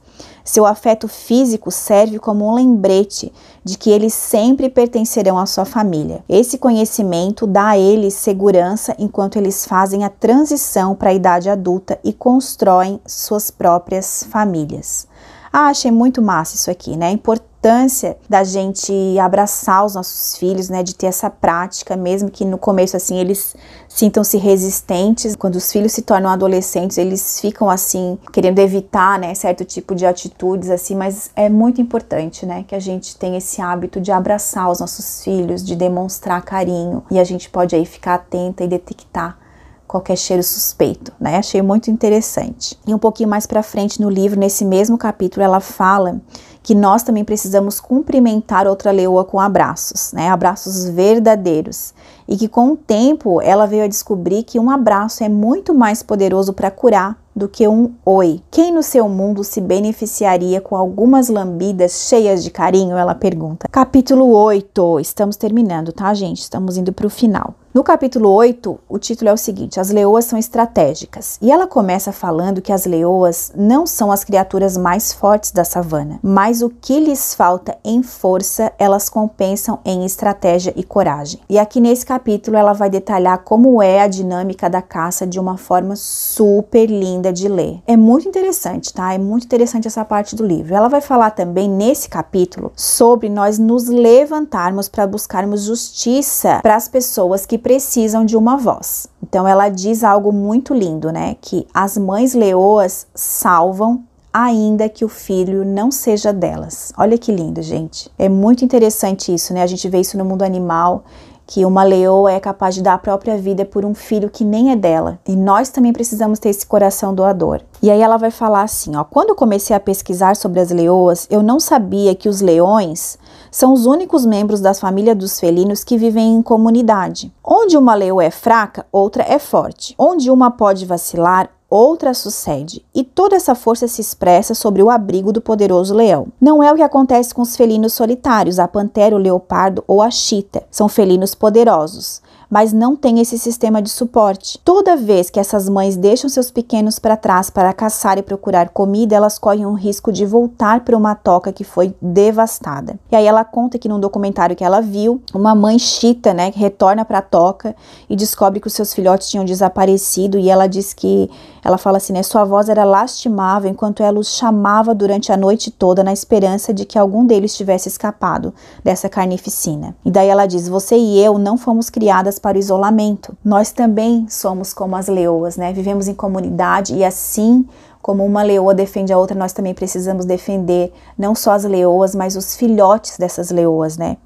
Seu 0.47 0.65
afeto 0.65 1.09
físico 1.09 1.73
serve 1.73 2.21
como 2.21 2.49
um 2.49 2.55
lembrete 2.55 3.33
de 3.65 3.77
que 3.77 3.91
eles 3.91 4.15
sempre 4.15 4.71
pertencerão 4.71 5.37
à 5.37 5.45
sua 5.45 5.65
família. 5.65 6.23
Esse 6.29 6.57
conhecimento 6.57 7.49
dá 7.49 7.71
a 7.71 7.79
eles 7.79 8.15
segurança 8.15 8.95
enquanto 8.97 9.37
eles 9.37 9.67
fazem 9.67 10.05
a 10.05 10.09
transição 10.09 10.95
para 10.95 11.11
a 11.11 11.15
idade 11.15 11.51
adulta 11.51 11.99
e 12.05 12.13
constroem 12.13 13.01
suas 13.05 13.51
próprias 13.51 14.25
famílias. 14.31 15.09
Ah, 15.53 15.67
achei 15.67 15.91
muito 15.91 16.23
massa 16.23 16.55
isso 16.55 16.71
aqui, 16.71 16.97
né? 16.97 17.09
É 17.09 17.11
importante 17.11 17.56
importância 17.67 18.17
da 18.29 18.45
gente 18.45 18.93
abraçar 19.19 19.85
os 19.85 19.95
nossos 19.95 20.37
filhos, 20.37 20.69
né, 20.69 20.83
de 20.83 20.95
ter 20.95 21.07
essa 21.07 21.29
prática, 21.29 21.97
mesmo 21.97 22.31
que 22.31 22.45
no 22.45 22.57
começo 22.57 22.97
assim 22.97 23.19
eles 23.19 23.57
sintam-se 23.89 24.39
resistentes. 24.39 25.35
Quando 25.35 25.57
os 25.57 25.73
filhos 25.73 25.93
se 25.93 26.03
tornam 26.03 26.31
adolescentes, 26.31 26.97
eles 26.97 27.41
ficam 27.41 27.69
assim 27.69 28.19
querendo 28.33 28.61
evitar, 28.61 29.19
né, 29.19 29.35
certo 29.35 29.65
tipo 29.65 29.95
de 29.95 30.07
atitudes 30.07 30.71
assim, 30.71 30.95
mas 30.95 31.31
é 31.35 31.49
muito 31.49 31.81
importante, 31.81 32.47
né, 32.47 32.65
que 32.67 32.75
a 32.75 32.81
gente 32.81 33.17
tenha 33.17 33.39
esse 33.39 33.61
hábito 33.61 34.01
de 34.01 34.13
abraçar 34.13 34.71
os 34.71 34.79
nossos 34.79 35.25
filhos, 35.25 35.65
de 35.65 35.75
demonstrar 35.75 36.43
carinho 36.43 37.03
e 37.11 37.19
a 37.19 37.25
gente 37.25 37.51
pode 37.51 37.75
aí 37.75 37.85
ficar 37.85 38.15
atenta 38.15 38.63
e 38.63 38.69
detectar 38.69 39.39
qualquer 39.87 40.17
cheiro 40.17 40.43
suspeito, 40.43 41.13
né? 41.19 41.37
Achei 41.37 41.63
muito 41.63 41.91
interessante. 41.91 42.77
E 42.87 42.93
um 42.93 42.99
pouquinho 42.99 43.29
mais 43.29 43.47
para 43.47 43.63
frente 43.63 44.01
no 44.01 44.11
livro, 44.11 44.39
nesse 44.39 44.65
mesmo 44.65 44.99
capítulo, 44.99 45.45
ela 45.45 45.61
fala 45.61 46.21
que 46.67 46.75
nós 46.75 47.05
também 47.05 47.25
precisamos 47.25 47.79
cumprimentar 47.79 48.67
outra 48.67 48.91
leoa 48.91 49.25
com 49.25 49.39
abraços, 49.39 50.11
né? 50.13 50.31
Abraços 50.31 50.89
verdadeiros. 50.89 51.95
E 52.27 52.37
que 52.37 52.49
com 52.49 52.73
o 52.73 52.77
tempo 52.77 53.41
ela 53.41 53.67
veio 53.67 53.85
a 53.85 53.87
descobrir 53.87 54.43
que 54.43 54.59
um 54.59 54.69
abraço 54.69 55.23
é 55.23 55.29
muito 55.29 55.73
mais 55.73 56.03
poderoso 56.03 56.53
para 56.53 56.69
curar 56.69 57.17
do 57.37 57.49
que 57.49 57.69
um 57.69 57.93
oi. 58.05 58.41
Quem 58.51 58.73
no 58.73 58.83
seu 58.83 59.09
mundo 59.09 59.45
se 59.45 59.61
beneficiaria 59.61 60.59
com 60.59 60.75
algumas 60.75 61.29
lambidas 61.29 62.09
cheias 62.09 62.43
de 62.43 62.51
carinho? 62.51 62.97
Ela 62.97 63.15
pergunta. 63.15 63.69
Capítulo 63.71 64.33
8. 64.33 64.99
Estamos 64.99 65.37
terminando, 65.37 65.93
tá, 65.93 66.13
gente? 66.15 66.41
Estamos 66.41 66.79
indo 66.79 66.95
para 66.95 67.07
o 67.07 67.11
final. 67.11 67.55
No 67.75 67.85
capítulo 67.85 68.31
8, 68.31 68.79
o 68.89 68.99
título 68.99 69.29
é 69.29 69.33
o 69.35 69.37
seguinte: 69.37 69.79
As 69.79 69.91
leoas 69.91 70.25
são 70.25 70.39
estratégicas. 70.39 71.37
E 71.43 71.53
ela 71.53 71.67
começa 71.67 72.11
falando 72.11 72.63
que 72.63 72.73
as 72.73 72.87
leoas 72.87 73.53
não 73.55 73.87
são 73.87 74.11
as 74.11 74.25
criaturas 74.25 74.79
mais 74.79 75.13
fortes 75.13 75.51
da 75.51 75.63
savana, 75.63 76.19
mas 76.23 76.56
o 76.63 76.71
que 76.71 76.99
lhes 77.01 77.35
falta 77.35 77.77
em 77.85 78.03
força, 78.03 78.73
elas 78.79 79.09
compensam 79.09 79.79
em 79.85 80.05
estratégia 80.05 80.73
e 80.77 80.83
coragem. 80.83 81.41
E 81.49 81.59
aqui 81.59 81.81
nesse 81.81 82.05
capítulo 82.05 82.57
ela 82.57 82.73
vai 82.73 82.91
detalhar 82.91 83.39
como 83.45 83.83
é 83.83 84.01
a 84.01 84.07
dinâmica 84.07 84.69
da 84.69 84.83
caça 84.83 85.27
de 85.27 85.39
uma 85.39 85.57
forma 85.57 85.95
super 85.97 86.87
linda 86.87 87.33
de 87.33 87.49
ler. 87.49 87.81
É 87.87 87.97
muito 87.97 88.29
interessante, 88.29 88.93
tá? 88.93 89.13
É 89.13 89.19
muito 89.19 89.45
interessante 89.45 89.87
essa 89.87 90.05
parte 90.05 90.35
do 90.35 90.47
livro. 90.47 90.75
Ela 90.75 90.89
vai 90.89 91.01
falar 91.01 91.31
também 91.31 91.69
nesse 91.69 92.09
capítulo 92.09 92.73
sobre 92.75 93.29
nós 93.29 93.59
nos 93.59 93.89
levantarmos 93.89 94.89
para 94.89 95.07
buscarmos 95.07 95.65
justiça 95.65 96.61
para 96.63 96.77
as 96.77 96.89
pessoas 96.89 97.47
que 97.47 97.59
precisam 97.59 98.25
de 98.25 98.37
uma 98.37 98.57
voz. 98.57 99.09
Então 99.23 99.47
ela 99.47 99.69
diz 99.69 100.05
algo 100.05 100.33
muito 100.33 100.73
lindo, 100.73 101.11
né? 101.11 101.37
Que 101.41 101.67
as 101.75 101.99
mães 101.99 102.35
leoas 102.35 103.07
salvam 103.15 104.05
ainda 104.37 104.87
que 104.87 105.03
o 105.03 105.09
filho 105.09 105.65
não 105.65 105.91
seja 105.91 106.31
delas. 106.31 106.93
Olha 106.99 107.17
que 107.17 107.33
lindo, 107.33 107.63
gente. 107.63 108.11
É 108.19 108.29
muito 108.29 108.63
interessante 108.63 109.33
isso, 109.33 109.55
né? 109.55 109.63
A 109.63 109.67
gente 109.67 109.89
vê 109.89 109.99
isso 109.99 110.19
no 110.19 110.27
mundo 110.27 110.43
animal 110.43 111.05
que 111.47 111.65
uma 111.65 111.85
leoa 111.85 112.33
é 112.33 112.41
capaz 112.41 112.75
de 112.75 112.83
dar 112.83 112.95
a 112.95 112.99
própria 112.99 113.39
vida 113.39 113.65
por 113.65 113.85
um 113.85 113.95
filho 113.95 114.29
que 114.29 114.45
nem 114.45 114.73
é 114.73 114.77
dela. 114.77 115.19
E 115.27 115.37
nós 115.37 115.71
também 115.71 115.93
precisamos 115.93 116.39
ter 116.39 116.51
esse 116.51 116.67
coração 116.67 117.15
doador. 117.15 117.61
E 117.81 117.91
aí 117.91 118.01
ela 118.03 118.17
vai 118.17 118.31
falar 118.31 118.63
assim, 118.63 118.95
ó: 118.97 119.05
"Quando 119.05 119.31
eu 119.31 119.37
comecei 119.37 119.75
a 119.75 119.81
pesquisar 119.81 120.37
sobre 120.37 120.61
as 120.61 120.71
leoas, 120.71 121.27
eu 121.31 121.43
não 121.43 121.59
sabia 121.59 122.15
que 122.15 122.29
os 122.29 122.41
leões 122.41 123.17
são 123.57 123.73
os 123.73 123.87
únicos 123.87 124.27
membros 124.27 124.61
da 124.61 124.75
família 124.75 125.15
dos 125.15 125.41
felinos 125.41 125.83
que 125.83 125.97
vivem 125.97 126.35
em 126.35 126.43
comunidade. 126.43 127.33
Onde 127.43 127.79
uma 127.79 127.95
leoa 127.95 128.23
é 128.23 128.31
fraca, 128.31 128.85
outra 128.93 129.25
é 129.27 129.39
forte. 129.39 129.95
Onde 129.99 130.31
uma 130.31 130.51
pode 130.51 130.85
vacilar, 130.85 131.49
outra 131.71 132.13
sucede, 132.13 132.85
e 132.95 133.03
toda 133.03 133.35
essa 133.35 133.55
força 133.55 133.89
se 133.89 134.03
expressa 134.03 134.53
sobre 134.53 134.83
o 134.83 134.91
abrigo 134.91 135.33
do 135.33 135.41
poderoso 135.41 135.95
leão. 135.95 136.29
Não 136.39 136.63
é 136.63 136.71
o 136.71 136.77
que 136.77 136.83
acontece 136.83 137.35
com 137.35 137.41
os 137.41 137.57
felinos 137.57 137.95
solitários, 137.95 138.59
a 138.59 138.69
pantera, 138.69 139.17
o 139.17 139.19
leopardo 139.19 139.83
ou 139.89 140.03
a 140.03 140.11
chita. 140.11 140.63
São 140.71 140.87
felinos 140.87 141.35
poderosos, 141.35 142.21
mas 142.51 142.73
não 142.73 142.97
tem 142.97 143.21
esse 143.21 143.39
sistema 143.39 143.83
de 143.83 143.91
suporte. 143.91 144.59
Toda 144.65 144.97
vez 144.97 145.31
que 145.31 145.41
essas 145.41 145.69
mães 145.69 145.97
deixam 145.97 146.29
seus 146.31 146.51
pequenos 146.51 146.99
para 146.99 147.17
trás 147.17 147.51
para 147.51 147.73
caçar 147.73 148.19
e 148.19 148.23
procurar 148.23 148.71
comida, 148.71 149.17
elas 149.17 149.39
correm 149.39 149.67
o 149.67 149.73
risco 149.73 150.13
de 150.13 150.25
voltar 150.25 150.81
para 150.81 150.97
uma 150.97 151.15
toca 151.15 151.53
que 151.53 151.65
foi 151.65 151.95
devastada. 152.01 152.99
E 153.11 153.17
aí 153.17 153.27
ela 153.27 153.45
conta 153.45 153.79
que 153.79 153.89
num 153.89 154.01
documentário 154.01 154.57
que 154.57 154.65
ela 154.65 154.81
viu, 154.81 155.21
uma 155.35 155.55
mãe 155.55 155.79
chita, 155.79 156.33
né, 156.33 156.53
retorna 156.55 157.05
para 157.05 157.19
a 157.19 157.23
toca 157.23 157.75
e 158.09 158.17
descobre 158.17 158.61
que 158.61 158.67
os 158.67 158.73
seus 158.73 158.95
filhotes 158.95 159.29
tinham 159.29 159.45
desaparecido 159.45 160.39
e 160.39 160.49
ela 160.51 160.67
diz 160.67 160.93
que 160.93 161.31
ela 161.67 161.77
fala 161.77 161.97
assim, 161.97 162.13
né, 162.13 162.23
sua 162.23 162.45
voz 162.45 162.69
era 162.69 162.85
lastimável 162.85 163.69
enquanto 163.69 164.01
ela 164.01 164.21
os 164.21 164.37
chamava 164.37 164.95
durante 164.95 165.33
a 165.33 165.37
noite 165.37 165.69
toda 165.69 166.05
na 166.05 166.13
esperança 166.13 166.73
de 166.73 166.85
que 166.85 166.97
algum 166.97 167.27
deles 167.27 167.57
tivesse 167.57 167.89
escapado 167.89 168.55
dessa 168.85 169.09
carnificina. 169.09 169.97
E 170.05 170.11
daí 170.11 170.29
ela 170.29 170.47
diz: 170.47 170.69
"Você 170.69 170.97
e 170.97 171.19
eu 171.19 171.39
não 171.39 171.59
fomos 171.59 171.91
criadas 171.91 172.39
para 172.39 172.57
o 172.57 172.61
isolamento. 172.61 173.37
Nós 173.45 173.73
também 173.73 174.27
somos 174.29 174.73
como 174.73 174.95
as 174.95 175.09
leoas, 175.09 175.57
né? 175.57 175.73
Vivemos 175.73 176.07
em 176.07 176.15
comunidade 176.15 176.95
e 176.95 177.05
assim 177.05 177.67
como 178.01 178.25
uma 178.25 178.45
leoa 178.45 178.73
defende 178.73 179.13
a 179.13 179.19
outra, 179.19 179.37
nós 179.37 179.53
também 179.53 179.75
precisamos 179.75 180.25
defender 180.25 180.93
não 181.19 181.35
só 181.35 181.51
as 181.51 181.65
leoas, 181.65 182.15
mas 182.15 182.37
os 182.37 182.55
filhotes 182.55 183.19
dessas 183.19 183.51
leoas, 183.51 183.99
né? 183.99 184.17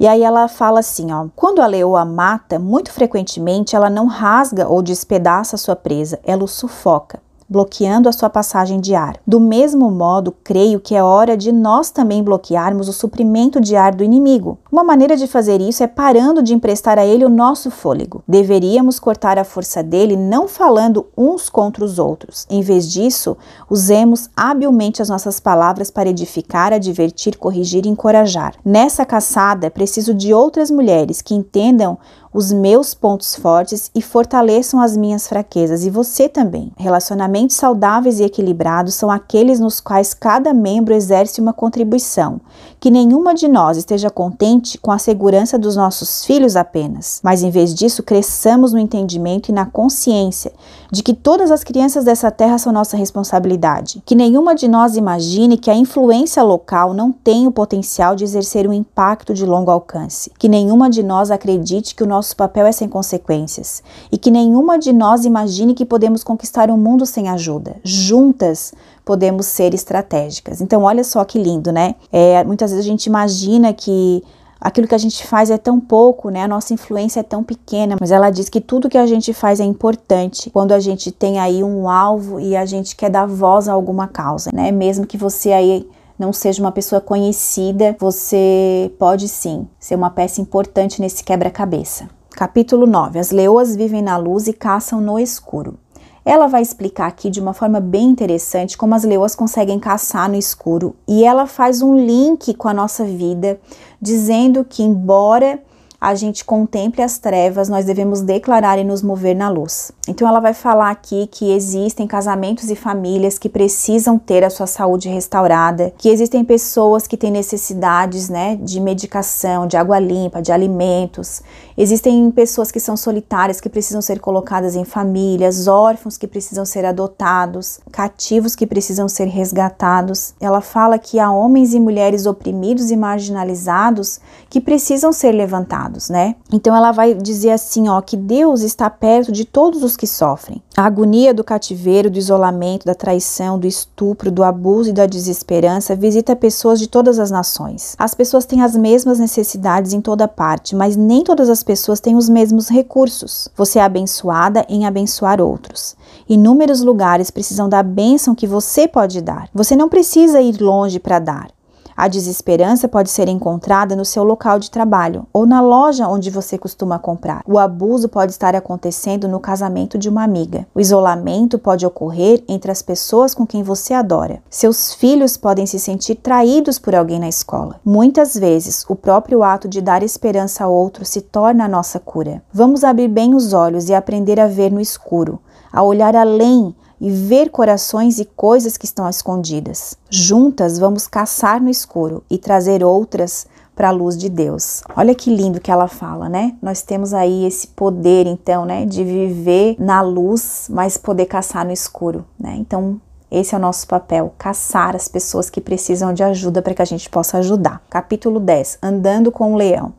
E 0.00 0.08
aí 0.08 0.22
ela 0.22 0.48
fala 0.48 0.80
assim, 0.80 1.12
ó: 1.12 1.26
"Quando 1.36 1.60
a 1.60 1.66
leoa 1.66 2.06
mata, 2.06 2.58
muito 2.58 2.90
frequentemente 2.90 3.76
ela 3.76 3.90
não 3.90 4.06
rasga 4.06 4.66
ou 4.66 4.82
despedaça 4.82 5.58
sua 5.58 5.76
presa, 5.76 6.18
ela 6.24 6.42
o 6.42 6.48
sufoca 6.48 7.20
bloqueando 7.50 8.08
a 8.08 8.12
sua 8.12 8.30
passagem 8.30 8.80
de 8.80 8.94
ar. 8.94 9.16
Do 9.26 9.40
mesmo 9.40 9.90
modo, 9.90 10.32
creio 10.44 10.78
que 10.78 10.94
é 10.94 11.02
hora 11.02 11.36
de 11.36 11.50
nós 11.50 11.90
também 11.90 12.22
bloquearmos 12.22 12.88
o 12.88 12.92
suprimento 12.92 13.60
de 13.60 13.74
ar 13.74 13.92
do 13.92 14.04
inimigo. 14.04 14.56
Uma 14.70 14.84
maneira 14.84 15.16
de 15.16 15.26
fazer 15.26 15.60
isso 15.60 15.82
é 15.82 15.88
parando 15.88 16.44
de 16.44 16.54
emprestar 16.54 16.96
a 16.96 17.04
ele 17.04 17.24
o 17.24 17.28
nosso 17.28 17.68
fôlego. 17.68 18.22
Deveríamos 18.28 19.00
cortar 19.00 19.36
a 19.36 19.44
força 19.44 19.82
dele 19.82 20.16
não 20.16 20.46
falando 20.46 21.06
uns 21.18 21.50
contra 21.50 21.84
os 21.84 21.98
outros. 21.98 22.46
Em 22.48 22.62
vez 22.62 22.88
disso, 22.88 23.36
usemos 23.68 24.30
habilmente 24.36 25.02
as 25.02 25.08
nossas 25.08 25.40
palavras 25.40 25.90
para 25.90 26.08
edificar, 26.08 26.72
advertir, 26.72 27.36
corrigir 27.36 27.84
e 27.84 27.88
encorajar. 27.88 28.54
Nessa 28.64 29.04
caçada, 29.04 29.70
preciso 29.70 30.14
de 30.14 30.32
outras 30.32 30.70
mulheres 30.70 31.20
que 31.20 31.34
entendam 31.34 31.98
os 32.32 32.52
meus 32.52 32.94
pontos 32.94 33.34
fortes 33.34 33.90
e 33.94 34.00
fortaleçam 34.00 34.80
as 34.80 34.96
minhas 34.96 35.26
fraquezas, 35.26 35.84
e 35.84 35.90
você 35.90 36.28
também. 36.28 36.72
Relacionamentos 36.76 37.56
saudáveis 37.56 38.20
e 38.20 38.24
equilibrados 38.24 38.94
são 38.94 39.10
aqueles 39.10 39.58
nos 39.58 39.80
quais 39.80 40.14
cada 40.14 40.54
membro 40.54 40.94
exerce 40.94 41.40
uma 41.40 41.52
contribuição. 41.52 42.40
Que 42.80 42.90
nenhuma 42.90 43.34
de 43.34 43.46
nós 43.46 43.76
esteja 43.76 44.08
contente 44.08 44.78
com 44.78 44.90
a 44.90 44.98
segurança 44.98 45.58
dos 45.58 45.76
nossos 45.76 46.24
filhos 46.24 46.56
apenas, 46.56 47.20
mas 47.22 47.42
em 47.42 47.50
vez 47.50 47.74
disso, 47.74 48.02
cresçamos 48.02 48.72
no 48.72 48.78
entendimento 48.78 49.50
e 49.50 49.52
na 49.52 49.66
consciência 49.66 50.50
de 50.90 51.02
que 51.02 51.12
todas 51.12 51.50
as 51.50 51.62
crianças 51.62 52.04
dessa 52.04 52.30
terra 52.30 52.56
são 52.56 52.72
nossa 52.72 52.96
responsabilidade. 52.96 54.02
Que 54.06 54.14
nenhuma 54.14 54.54
de 54.54 54.66
nós 54.66 54.96
imagine 54.96 55.58
que 55.58 55.70
a 55.70 55.74
influência 55.74 56.42
local 56.42 56.94
não 56.94 57.12
tem 57.12 57.46
o 57.46 57.52
potencial 57.52 58.16
de 58.16 58.24
exercer 58.24 58.66
um 58.66 58.72
impacto 58.72 59.34
de 59.34 59.44
longo 59.44 59.70
alcance. 59.70 60.32
Que 60.38 60.48
nenhuma 60.48 60.88
de 60.88 61.02
nós 61.02 61.30
acredite 61.30 61.94
que 61.94 62.02
o 62.02 62.08
nosso 62.08 62.34
papel 62.34 62.64
é 62.64 62.72
sem 62.72 62.88
consequências 62.88 63.82
e 64.10 64.16
que 64.16 64.30
nenhuma 64.30 64.78
de 64.78 64.90
nós 64.90 65.26
imagine 65.26 65.74
que 65.74 65.84
podemos 65.84 66.24
conquistar 66.24 66.70
o 66.70 66.74
um 66.74 66.78
mundo 66.78 67.04
sem 67.04 67.28
ajuda. 67.28 67.76
Juntas 67.84 68.72
podemos 69.10 69.46
ser 69.46 69.74
estratégicas. 69.74 70.60
Então, 70.60 70.84
olha 70.84 71.02
só 71.02 71.24
que 71.24 71.36
lindo, 71.36 71.72
né? 71.72 71.96
É, 72.12 72.44
muitas 72.44 72.70
vezes 72.70 72.86
a 72.86 72.88
gente 72.88 73.06
imagina 73.06 73.72
que 73.72 74.22
aquilo 74.60 74.86
que 74.86 74.94
a 74.94 74.98
gente 74.98 75.26
faz 75.26 75.50
é 75.50 75.58
tão 75.58 75.80
pouco, 75.80 76.30
né? 76.30 76.44
A 76.44 76.46
nossa 76.46 76.72
influência 76.72 77.18
é 77.18 77.22
tão 77.24 77.42
pequena, 77.42 77.96
mas 78.00 78.12
ela 78.12 78.30
diz 78.30 78.48
que 78.48 78.60
tudo 78.60 78.88
que 78.88 78.96
a 78.96 79.06
gente 79.06 79.34
faz 79.34 79.58
é 79.58 79.64
importante 79.64 80.48
quando 80.48 80.70
a 80.70 80.78
gente 80.78 81.10
tem 81.10 81.40
aí 81.40 81.60
um 81.64 81.88
alvo 81.88 82.38
e 82.38 82.54
a 82.54 82.64
gente 82.64 82.94
quer 82.94 83.10
dar 83.10 83.26
voz 83.26 83.68
a 83.68 83.72
alguma 83.72 84.06
causa, 84.06 84.50
né? 84.54 84.70
Mesmo 84.70 85.04
que 85.04 85.16
você 85.16 85.50
aí 85.50 85.88
não 86.16 86.32
seja 86.32 86.62
uma 86.62 86.70
pessoa 86.70 87.00
conhecida, 87.00 87.96
você 87.98 88.92
pode 88.96 89.26
sim 89.26 89.66
ser 89.80 89.96
uma 89.96 90.10
peça 90.10 90.40
importante 90.40 91.00
nesse 91.00 91.24
quebra-cabeça. 91.24 92.08
Capítulo 92.30 92.86
9: 92.86 93.18
As 93.18 93.32
leoas 93.32 93.74
vivem 93.74 94.02
na 94.02 94.16
luz 94.16 94.46
e 94.46 94.52
caçam 94.52 95.00
no 95.00 95.18
escuro. 95.18 95.74
Ela 96.24 96.46
vai 96.46 96.62
explicar 96.62 97.06
aqui 97.06 97.30
de 97.30 97.40
uma 97.40 97.54
forma 97.54 97.80
bem 97.80 98.08
interessante 98.08 98.76
como 98.76 98.94
as 98.94 99.04
leoas 99.04 99.34
conseguem 99.34 99.78
caçar 99.78 100.28
no 100.28 100.36
escuro 100.36 100.94
e 101.08 101.24
ela 101.24 101.46
faz 101.46 101.82
um 101.82 101.96
link 101.96 102.54
com 102.54 102.68
a 102.68 102.74
nossa 102.74 103.04
vida, 103.04 103.58
dizendo 104.00 104.64
que, 104.64 104.82
embora 104.82 105.60
a 106.00 106.14
gente 106.14 106.46
contemple 106.46 107.02
as 107.02 107.18
trevas, 107.18 107.68
nós 107.68 107.84
devemos 107.84 108.22
declarar 108.22 108.78
e 108.78 108.84
nos 108.84 109.02
mover 109.02 109.36
na 109.36 109.50
luz. 109.50 109.92
Então 110.08 110.26
ela 110.26 110.40
vai 110.40 110.54
falar 110.54 110.90
aqui 110.90 111.28
que 111.30 111.52
existem 111.52 112.06
casamentos 112.06 112.70
e 112.70 112.74
famílias 112.74 113.38
que 113.38 113.50
precisam 113.50 114.18
ter 114.18 114.42
a 114.42 114.48
sua 114.48 114.66
saúde 114.66 115.10
restaurada, 115.10 115.92
que 115.98 116.08
existem 116.08 116.42
pessoas 116.42 117.06
que 117.06 117.18
têm 117.18 117.30
necessidades, 117.30 118.30
né, 118.30 118.56
de 118.56 118.80
medicação, 118.80 119.66
de 119.66 119.76
água 119.76 119.98
limpa, 119.98 120.40
de 120.40 120.50
alimentos. 120.50 121.42
Existem 121.82 122.30
pessoas 122.30 122.70
que 122.70 122.78
são 122.78 122.94
solitárias 122.94 123.58
que 123.58 123.70
precisam 123.70 124.02
ser 124.02 124.20
colocadas 124.20 124.76
em 124.76 124.84
famílias, 124.84 125.66
órfãos 125.66 126.18
que 126.18 126.26
precisam 126.26 126.62
ser 126.66 126.84
adotados, 126.84 127.80
cativos 127.90 128.54
que 128.54 128.66
precisam 128.66 129.08
ser 129.08 129.24
resgatados. 129.28 130.34
Ela 130.38 130.60
fala 130.60 130.98
que 130.98 131.18
há 131.18 131.32
homens 131.32 131.72
e 131.72 131.80
mulheres 131.80 132.26
oprimidos 132.26 132.90
e 132.90 132.96
marginalizados 132.98 134.20
que 134.50 134.60
precisam 134.60 135.10
ser 135.10 135.32
levantados, 135.32 136.10
né? 136.10 136.36
Então 136.52 136.76
ela 136.76 136.92
vai 136.92 137.14
dizer 137.14 137.52
assim, 137.52 137.88
ó, 137.88 138.02
que 138.02 138.14
Deus 138.14 138.60
está 138.60 138.90
perto 138.90 139.32
de 139.32 139.46
todos 139.46 139.82
os 139.82 139.96
que 139.96 140.06
sofrem. 140.06 140.62
A 140.76 140.84
agonia 140.84 141.32
do 141.32 141.42
cativeiro, 141.42 142.10
do 142.10 142.18
isolamento, 142.18 142.84
da 142.84 142.94
traição, 142.94 143.58
do 143.58 143.66
estupro, 143.66 144.30
do 144.30 144.44
abuso 144.44 144.90
e 144.90 144.92
da 144.92 145.06
desesperança 145.06 145.96
visita 145.96 146.36
pessoas 146.36 146.78
de 146.78 146.88
todas 146.88 147.18
as 147.18 147.30
nações. 147.30 147.94
As 147.98 148.12
pessoas 148.12 148.44
têm 148.44 148.60
as 148.60 148.76
mesmas 148.76 149.18
necessidades 149.18 149.94
em 149.94 150.00
toda 150.02 150.28
parte, 150.28 150.76
mas 150.76 150.94
nem 150.94 151.24
todas 151.24 151.48
as 151.48 151.62
pessoas 151.70 152.00
têm 152.00 152.16
os 152.16 152.28
mesmos 152.28 152.68
recursos. 152.68 153.48
Você 153.56 153.78
é 153.78 153.82
abençoada 153.82 154.66
em 154.68 154.86
abençoar 154.86 155.40
outros. 155.40 155.94
Inúmeros 156.28 156.80
lugares 156.80 157.30
precisam 157.30 157.68
da 157.68 157.80
bênção 157.80 158.34
que 158.34 158.44
você 158.44 158.88
pode 158.88 159.20
dar. 159.20 159.48
Você 159.54 159.76
não 159.76 159.88
precisa 159.88 160.40
ir 160.40 160.60
longe 160.60 160.98
para 160.98 161.20
dar. 161.20 161.59
A 162.00 162.08
desesperança 162.08 162.88
pode 162.88 163.10
ser 163.10 163.28
encontrada 163.28 163.94
no 163.94 164.06
seu 164.06 164.24
local 164.24 164.58
de 164.58 164.70
trabalho 164.70 165.26
ou 165.34 165.44
na 165.44 165.60
loja 165.60 166.08
onde 166.08 166.30
você 166.30 166.56
costuma 166.56 166.98
comprar. 166.98 167.42
O 167.46 167.58
abuso 167.58 168.08
pode 168.08 168.32
estar 168.32 168.56
acontecendo 168.56 169.28
no 169.28 169.38
casamento 169.38 169.98
de 169.98 170.08
uma 170.08 170.24
amiga. 170.24 170.66
O 170.74 170.80
isolamento 170.80 171.58
pode 171.58 171.84
ocorrer 171.84 172.42
entre 172.48 172.72
as 172.72 172.80
pessoas 172.80 173.34
com 173.34 173.46
quem 173.46 173.62
você 173.62 173.92
adora. 173.92 174.42
Seus 174.48 174.94
filhos 174.94 175.36
podem 175.36 175.66
se 175.66 175.78
sentir 175.78 176.14
traídos 176.14 176.78
por 176.78 176.94
alguém 176.94 177.20
na 177.20 177.28
escola. 177.28 177.78
Muitas 177.84 178.34
vezes, 178.34 178.82
o 178.88 178.96
próprio 178.96 179.42
ato 179.42 179.68
de 179.68 179.82
dar 179.82 180.02
esperança 180.02 180.64
a 180.64 180.68
outro 180.68 181.04
se 181.04 181.20
torna 181.20 181.66
a 181.66 181.68
nossa 181.68 182.00
cura. 182.00 182.42
Vamos 182.50 182.82
abrir 182.82 183.08
bem 183.08 183.34
os 183.34 183.52
olhos 183.52 183.90
e 183.90 183.94
aprender 183.94 184.40
a 184.40 184.46
ver 184.46 184.72
no 184.72 184.80
escuro, 184.80 185.38
a 185.70 185.82
olhar 185.82 186.16
além 186.16 186.74
e 187.00 187.10
ver 187.10 187.50
corações 187.50 188.18
e 188.18 188.24
coisas 188.24 188.76
que 188.76 188.84
estão 188.84 189.08
escondidas. 189.08 189.96
Juntas 190.10 190.78
vamos 190.78 191.06
caçar 191.06 191.60
no 191.62 191.70
escuro 191.70 192.22
e 192.28 192.36
trazer 192.36 192.84
outras 192.84 193.46
para 193.74 193.88
a 193.88 193.92
luz 193.92 194.16
de 194.18 194.28
Deus. 194.28 194.82
Olha 194.94 195.14
que 195.14 195.34
lindo 195.34 195.60
que 195.60 195.70
ela 195.70 195.88
fala, 195.88 196.28
né? 196.28 196.54
Nós 196.60 196.82
temos 196.82 197.14
aí 197.14 197.46
esse 197.46 197.68
poder, 197.68 198.26
então, 198.26 198.66
né, 198.66 198.84
de 198.84 199.02
viver 199.02 199.76
na 199.78 200.02
luz, 200.02 200.66
mas 200.68 200.98
poder 200.98 201.24
caçar 201.24 201.64
no 201.64 201.72
escuro, 201.72 202.26
né? 202.38 202.56
Então, 202.58 203.00
esse 203.30 203.54
é 203.54 203.58
o 203.58 203.60
nosso 203.60 203.86
papel, 203.86 204.34
caçar 204.36 204.96
as 204.96 205.06
pessoas 205.06 205.48
que 205.48 205.60
precisam 205.60 206.12
de 206.12 206.22
ajuda 206.22 206.60
para 206.60 206.74
que 206.74 206.82
a 206.82 206.84
gente 206.84 207.08
possa 207.08 207.38
ajudar. 207.38 207.80
Capítulo 207.88 208.40
10, 208.40 208.80
Andando 208.82 209.30
com 209.30 209.54
o 209.54 209.56
Leão. 209.56 209.94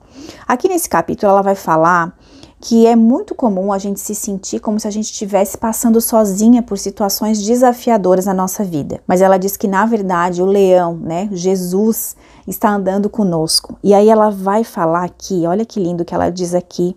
Aqui 0.48 0.68
nesse 0.68 0.90
capítulo 0.90 1.32
ela 1.32 1.42
vai 1.42 1.56
falar 1.56 2.14
que 2.62 2.86
é 2.86 2.96
muito 2.96 3.34
comum 3.34 3.74
a 3.74 3.80
gente 3.80 4.00
se 4.00 4.14
sentir 4.14 4.60
como 4.60 4.80
se 4.80 4.88
a 4.88 4.92
gente 4.92 5.06
estivesse 5.06 5.58
passando 5.58 6.00
sozinha 6.00 6.62
por 6.62 6.78
situações 6.78 7.44
desafiadoras 7.44 8.28
na 8.28 8.36
nossa 8.36 8.64
vida. 8.64 9.02
Mas 9.08 9.20
ela 9.20 9.38
diz 9.38 9.58
que 9.58 9.68
na 9.68 9.84
verdade 9.86 10.44
o 10.44 10.46
leão, 10.46 10.96
né, 10.96 11.28
Jesus 11.32 12.16
está 12.48 12.70
andando 12.70 13.10
conosco. 13.10 13.78
E 13.84 13.96
aí 13.96 14.10
ela 14.10 14.30
vai 14.30 14.64
falar 14.64 15.04
aqui, 15.04 15.44
olha 15.48 15.66
que 15.66 15.80
lindo 15.80 16.06
que 16.06 16.14
ela 16.14 16.30
diz 16.30 16.54
aqui 16.54 16.96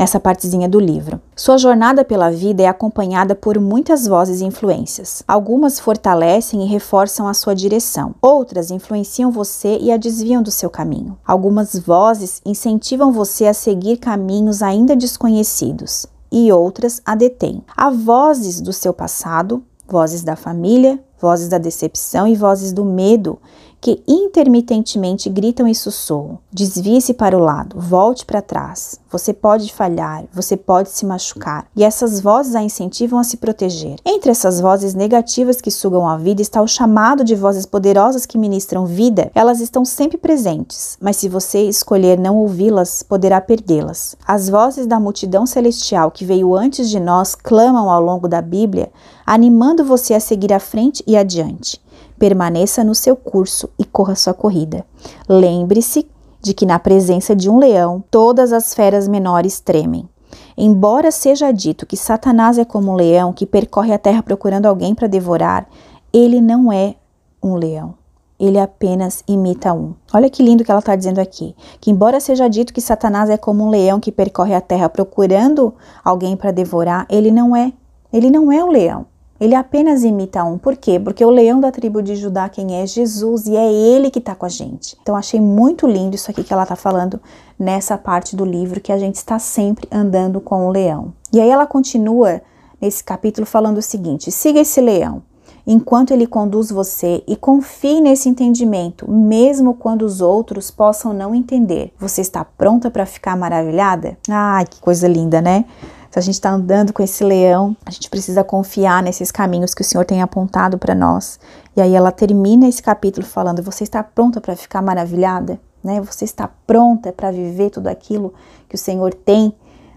nessa 0.00 0.18
partezinha 0.18 0.66
do 0.66 0.80
livro. 0.80 1.20
Sua 1.36 1.58
jornada 1.58 2.02
pela 2.02 2.30
vida 2.30 2.62
é 2.62 2.66
acompanhada 2.66 3.34
por 3.34 3.60
muitas 3.60 4.06
vozes 4.06 4.40
e 4.40 4.46
influências. 4.46 5.22
Algumas 5.28 5.78
fortalecem 5.78 6.62
e 6.62 6.66
reforçam 6.66 7.28
a 7.28 7.34
sua 7.34 7.54
direção, 7.54 8.14
outras 8.22 8.70
influenciam 8.70 9.30
você 9.30 9.76
e 9.78 9.92
a 9.92 9.98
desviam 9.98 10.42
do 10.42 10.50
seu 10.50 10.70
caminho. 10.70 11.18
Algumas 11.22 11.78
vozes 11.78 12.40
incentivam 12.46 13.12
você 13.12 13.46
a 13.46 13.52
seguir 13.52 13.98
caminhos 13.98 14.62
ainda 14.62 14.96
desconhecidos 14.96 16.06
e 16.32 16.50
outras 16.50 17.02
a 17.04 17.14
detêm. 17.14 17.62
Há 17.76 17.90
vozes 17.90 18.58
do 18.58 18.72
seu 18.72 18.94
passado, 18.94 19.62
vozes 19.86 20.24
da 20.24 20.34
família, 20.34 20.98
vozes 21.20 21.48
da 21.48 21.58
decepção 21.58 22.26
e 22.26 22.34
vozes 22.34 22.72
do 22.72 22.86
medo 22.86 23.38
que 23.80 24.02
intermitentemente 24.06 25.30
gritam 25.30 25.66
e 25.66 25.74
sussurram. 25.74 26.38
Desvie-se 26.52 27.14
para 27.14 27.36
o 27.36 27.40
lado, 27.40 27.80
volte 27.80 28.26
para 28.26 28.42
trás. 28.42 29.00
Você 29.10 29.32
pode 29.32 29.72
falhar, 29.72 30.24
você 30.32 30.56
pode 30.56 30.90
se 30.90 31.06
machucar. 31.06 31.66
E 31.74 31.82
essas 31.82 32.20
vozes 32.20 32.54
a 32.54 32.62
incentivam 32.62 33.18
a 33.18 33.24
se 33.24 33.38
proteger. 33.38 33.96
Entre 34.04 34.30
essas 34.30 34.60
vozes 34.60 34.94
negativas 34.94 35.60
que 35.60 35.70
sugam 35.70 36.08
a 36.08 36.16
vida 36.16 36.42
está 36.42 36.60
o 36.60 36.68
chamado 36.68 37.24
de 37.24 37.34
vozes 37.34 37.64
poderosas 37.64 38.26
que 38.26 38.38
ministram 38.38 38.84
vida. 38.84 39.30
Elas 39.34 39.60
estão 39.60 39.84
sempre 39.84 40.18
presentes, 40.18 40.98
mas 41.00 41.16
se 41.16 41.28
você 41.28 41.62
escolher 41.62 42.18
não 42.18 42.36
ouvi-las, 42.36 43.02
poderá 43.02 43.40
perdê-las. 43.40 44.14
As 44.26 44.48
vozes 44.48 44.86
da 44.86 45.00
multidão 45.00 45.46
celestial 45.46 46.10
que 46.10 46.24
veio 46.24 46.54
antes 46.54 46.90
de 46.90 47.00
nós 47.00 47.34
clamam 47.34 47.90
ao 47.90 48.02
longo 48.02 48.28
da 48.28 48.42
Bíblia, 48.42 48.90
animando 49.26 49.84
você 49.84 50.14
a 50.14 50.20
seguir 50.20 50.52
à 50.52 50.60
frente 50.60 51.02
e 51.06 51.16
adiante. 51.16 51.80
Permaneça 52.20 52.84
no 52.84 52.94
seu 52.94 53.16
curso 53.16 53.70
e 53.78 53.84
corra 53.84 54.14
sua 54.14 54.34
corrida. 54.34 54.84
Lembre-se 55.26 56.06
de 56.42 56.52
que 56.52 56.66
na 56.66 56.78
presença 56.78 57.34
de 57.34 57.48
um 57.48 57.58
leão, 57.58 58.04
todas 58.10 58.52
as 58.52 58.74
feras 58.74 59.08
menores 59.08 59.58
tremem. 59.58 60.06
Embora 60.54 61.10
seja 61.10 61.50
dito 61.50 61.86
que 61.86 61.96
Satanás 61.96 62.58
é 62.58 62.64
como 62.66 62.92
um 62.92 62.94
leão 62.94 63.32
que 63.32 63.46
percorre 63.46 63.94
a 63.94 63.98
terra 63.98 64.22
procurando 64.22 64.66
alguém 64.66 64.94
para 64.94 65.08
devorar, 65.08 65.66
ele 66.12 66.42
não 66.42 66.70
é 66.70 66.96
um 67.42 67.54
leão. 67.54 67.94
Ele 68.38 68.58
apenas 68.58 69.24
imita 69.26 69.72
um. 69.72 69.94
Olha 70.12 70.28
que 70.28 70.42
lindo 70.42 70.62
que 70.62 70.70
ela 70.70 70.80
está 70.80 70.94
dizendo 70.94 71.20
aqui. 71.20 71.56
Que, 71.80 71.90
embora 71.90 72.20
seja 72.20 72.48
dito 72.48 72.74
que 72.74 72.82
Satanás 72.82 73.30
é 73.30 73.38
como 73.38 73.64
um 73.64 73.70
leão 73.70 73.98
que 73.98 74.12
percorre 74.12 74.54
a 74.54 74.60
terra 74.60 74.90
procurando 74.90 75.72
alguém 76.04 76.36
para 76.36 76.50
devorar, 76.50 77.06
ele 77.08 77.30
não 77.30 77.56
é. 77.56 77.72
Ele 78.12 78.28
não 78.28 78.52
é 78.52 78.62
um 78.62 78.70
leão. 78.70 79.06
Ele 79.40 79.54
apenas 79.54 80.04
imita 80.04 80.44
um. 80.44 80.58
Por 80.58 80.76
quê? 80.76 81.00
Porque 81.00 81.24
o 81.24 81.30
leão 81.30 81.60
da 81.60 81.72
tribo 81.72 82.02
de 82.02 82.14
Judá, 82.14 82.48
quem 82.48 82.76
é 82.76 82.86
Jesus, 82.86 83.46
e 83.46 83.56
é 83.56 83.72
ele 83.72 84.10
que 84.10 84.18
está 84.18 84.34
com 84.34 84.44
a 84.44 84.50
gente. 84.50 84.96
Então, 85.00 85.16
achei 85.16 85.40
muito 85.40 85.86
lindo 85.86 86.14
isso 86.14 86.30
aqui 86.30 86.44
que 86.44 86.52
ela 86.52 86.64
está 86.64 86.76
falando 86.76 87.18
nessa 87.58 87.96
parte 87.96 88.36
do 88.36 88.44
livro, 88.44 88.80
que 88.80 88.92
a 88.92 88.98
gente 88.98 89.16
está 89.16 89.38
sempre 89.38 89.88
andando 89.90 90.40
com 90.40 90.66
o 90.66 90.70
leão. 90.70 91.14
E 91.32 91.40
aí 91.40 91.48
ela 91.48 91.66
continua 91.66 92.42
nesse 92.80 93.02
capítulo 93.02 93.46
falando 93.46 93.78
o 93.78 93.82
seguinte: 93.82 94.30
siga 94.30 94.60
esse 94.60 94.80
leão 94.80 95.22
enquanto 95.66 96.10
ele 96.10 96.26
conduz 96.26 96.70
você 96.70 97.22
e 97.26 97.36
confie 97.36 98.00
nesse 98.00 98.28
entendimento, 98.28 99.08
mesmo 99.10 99.74
quando 99.74 100.02
os 100.02 100.20
outros 100.20 100.70
possam 100.70 101.12
não 101.12 101.34
entender. 101.34 101.92
Você 101.98 102.20
está 102.20 102.44
pronta 102.44 102.90
para 102.90 103.06
ficar 103.06 103.36
maravilhada? 103.36 104.18
Ai, 104.28 104.64
que 104.66 104.80
coisa 104.80 105.06
linda, 105.06 105.40
né? 105.40 105.64
Se 106.10 106.18
a 106.18 106.22
gente 106.22 106.34
está 106.34 106.50
andando 106.50 106.92
com 106.92 107.04
esse 107.04 107.22
leão, 107.22 107.76
a 107.86 107.90
gente 107.90 108.10
precisa 108.10 108.42
confiar 108.42 109.00
nesses 109.00 109.30
caminhos 109.30 109.72
que 109.72 109.82
o 109.82 109.84
Senhor 109.84 110.04
tem 110.04 110.20
apontado 110.20 110.76
para 110.76 110.92
nós. 110.92 111.38
E 111.76 111.80
aí 111.80 111.94
ela 111.94 112.10
termina 112.10 112.68
esse 112.68 112.82
capítulo 112.82 113.24
falando: 113.24 113.62
Você 113.62 113.84
está 113.84 114.02
pronta 114.02 114.40
para 114.40 114.56
ficar 114.56 114.82
maravilhada? 114.82 115.60
Né? 115.84 116.00
Você 116.00 116.24
está 116.24 116.50
pronta 116.66 117.12
para 117.12 117.30
viver 117.30 117.70
tudo 117.70 117.86
aquilo 117.86 118.34
que 118.68 118.74
o 118.74 118.78
Senhor 118.78 119.14
tem 119.14 119.54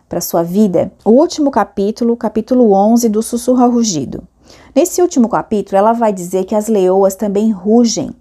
para 0.07 0.21
sua 0.21 0.43
vida? 0.43 0.91
O 1.03 1.09
último 1.09 1.49
capítulo, 1.49 2.15
capítulo 2.15 2.73
11 2.73 3.09
do 3.09 3.23
Sussurro 3.23 3.67
Rugido. 3.71 4.23
Nesse 4.75 5.01
último 5.01 5.27
capítulo, 5.27 5.77
ela 5.77 5.93
vai 5.93 6.13
dizer 6.13 6.43
que 6.45 6.53
as 6.53 6.67
leoas 6.67 7.15
também 7.15 7.51
rugem 7.51 8.11